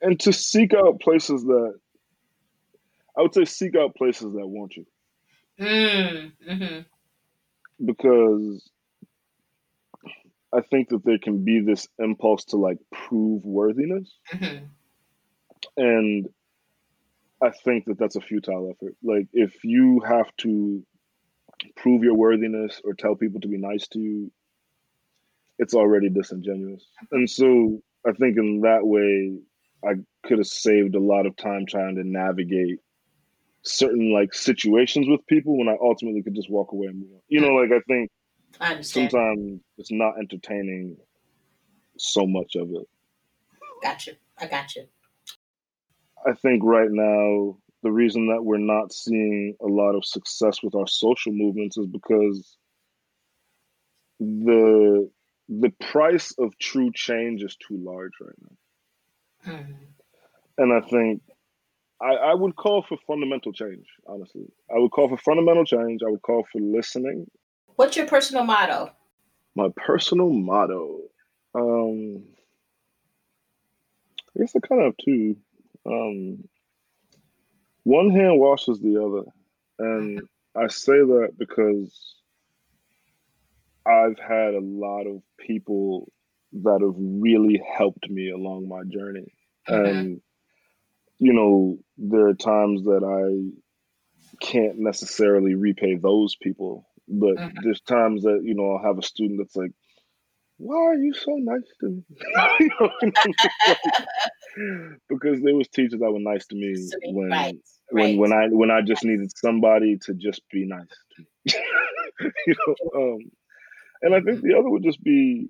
[0.00, 1.74] and to seek out places that
[3.16, 4.86] I would say seek out places that want you.
[5.60, 6.80] Mm, hmm
[7.84, 8.70] Because
[10.54, 14.16] I think that there can be this impulse to like prove worthiness.
[14.32, 14.64] Mm-hmm.
[15.76, 16.28] And
[17.42, 18.94] I think that that's a futile effort.
[19.02, 20.82] Like, if you have to
[21.76, 24.32] prove your worthiness or tell people to be nice to you,
[25.58, 26.86] it's already disingenuous.
[27.12, 29.38] And so I think in that way,
[29.84, 29.94] I
[30.26, 32.78] could have saved a lot of time trying to navigate
[33.62, 37.20] certain like situations with people when I ultimately could just walk away and move on.
[37.28, 38.10] You know, like I think
[38.60, 40.96] I sometimes it's not entertaining
[41.98, 42.88] so much of it.
[43.82, 44.14] Got you.
[44.38, 44.86] I got you.
[46.26, 50.74] I think right now the reason that we're not seeing a lot of success with
[50.74, 52.56] our social movements is because
[54.18, 55.10] the
[55.48, 59.52] the price of true change is too large right now.
[59.52, 59.84] Mm-hmm.
[60.56, 61.22] And I think
[62.00, 64.46] I, I would call for fundamental change, honestly.
[64.74, 66.02] I would call for fundamental change.
[66.02, 67.26] I would call for listening.
[67.76, 68.90] What's your personal motto?
[69.54, 71.00] My personal motto.
[71.54, 72.24] Um
[74.36, 75.36] I guess I kind of have two.
[75.86, 76.48] Um
[77.84, 79.30] one hand washes the other.
[79.78, 80.22] And
[80.56, 82.14] I say that because
[83.86, 86.10] I've had a lot of people
[86.62, 89.34] that have really helped me along my journey.
[89.68, 89.84] Mm-hmm.
[89.84, 90.20] And
[91.18, 93.50] you know, there are times that I
[94.40, 97.56] can't necessarily repay those people, but mm-hmm.
[97.62, 99.72] there's times that, you know, I'll have a student that's like,
[100.56, 102.04] why are you so nice to me?
[105.08, 106.74] because there was teachers that were nice to me
[107.06, 107.56] when right,
[107.90, 108.18] when right.
[108.18, 111.26] when I when I just needed somebody to just be nice to me.
[112.46, 113.18] you know, um,
[114.02, 115.48] and I think the other would just be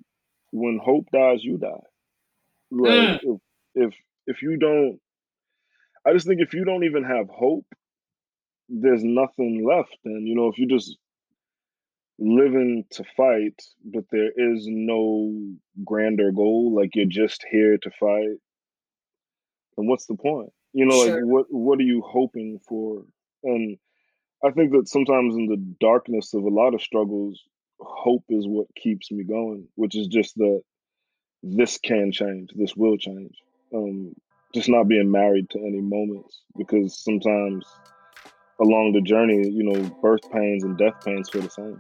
[0.53, 1.69] when hope dies, you die.
[2.71, 3.21] Like mm.
[3.23, 3.41] if
[3.75, 3.95] if
[4.27, 4.99] if you don't
[6.07, 7.67] I just think if you don't even have hope,
[8.69, 9.97] there's nothing left.
[10.05, 10.97] And you know, if you just
[12.19, 15.33] living to fight, but there is no
[15.85, 18.39] grander goal, like you're just here to fight,
[19.77, 20.53] And what's the point?
[20.73, 21.15] You know, sure.
[21.17, 23.05] like what what are you hoping for?
[23.43, 23.79] And
[24.45, 27.41] I think that sometimes in the darkness of a lot of struggles,
[27.81, 30.63] hope is what keeps me going, which is just that
[31.43, 33.37] this can change, this will change.
[33.75, 34.15] Um,
[34.55, 37.65] just not being married to any moments because sometimes
[38.61, 41.79] along the journey, you know, birth pains and death pains feel the same.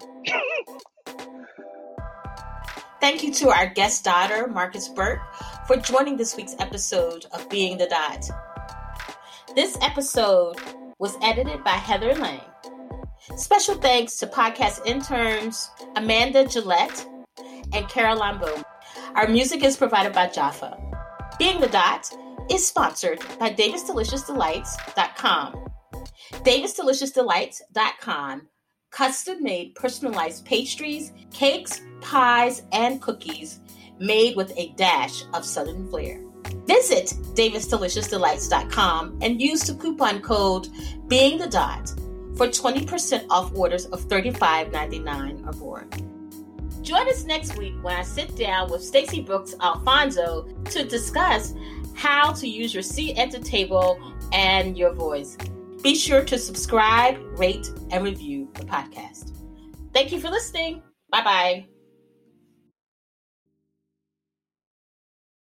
[3.00, 5.20] Thank you to our guest daughter, Marcus Burke,
[5.66, 8.24] for joining this week's episode of Being the Dot.
[9.54, 10.56] This episode
[10.98, 12.40] was edited by Heather Lang.
[13.36, 17.06] Special thanks to podcast interns Amanda Gillette
[17.72, 18.64] and Caroline Boom.
[19.14, 20.76] Our music is provided by Jaffa.
[21.38, 22.10] Being the Dot
[22.50, 25.73] is sponsored by DavisDeliciousDelights.com.
[26.32, 28.48] DavisDeliciousDelights.com
[28.90, 33.58] custom made personalized pastries, cakes, pies, and cookies
[33.98, 36.20] made with a dash of Southern flair.
[36.66, 40.68] Visit DavisDeliciousDelights.com and use the coupon code
[41.08, 41.88] Being the Dot
[42.36, 45.88] for 20% off orders of $35.99 or more.
[46.82, 51.54] Join us next week when I sit down with Stacy Brooks Alfonso to discuss
[51.94, 53.98] how to use your seat at the table
[54.32, 55.38] and your voice.
[55.84, 59.36] Be sure to subscribe, rate, and review the podcast.
[59.92, 60.82] Thank you for listening.
[61.10, 61.73] Bye bye.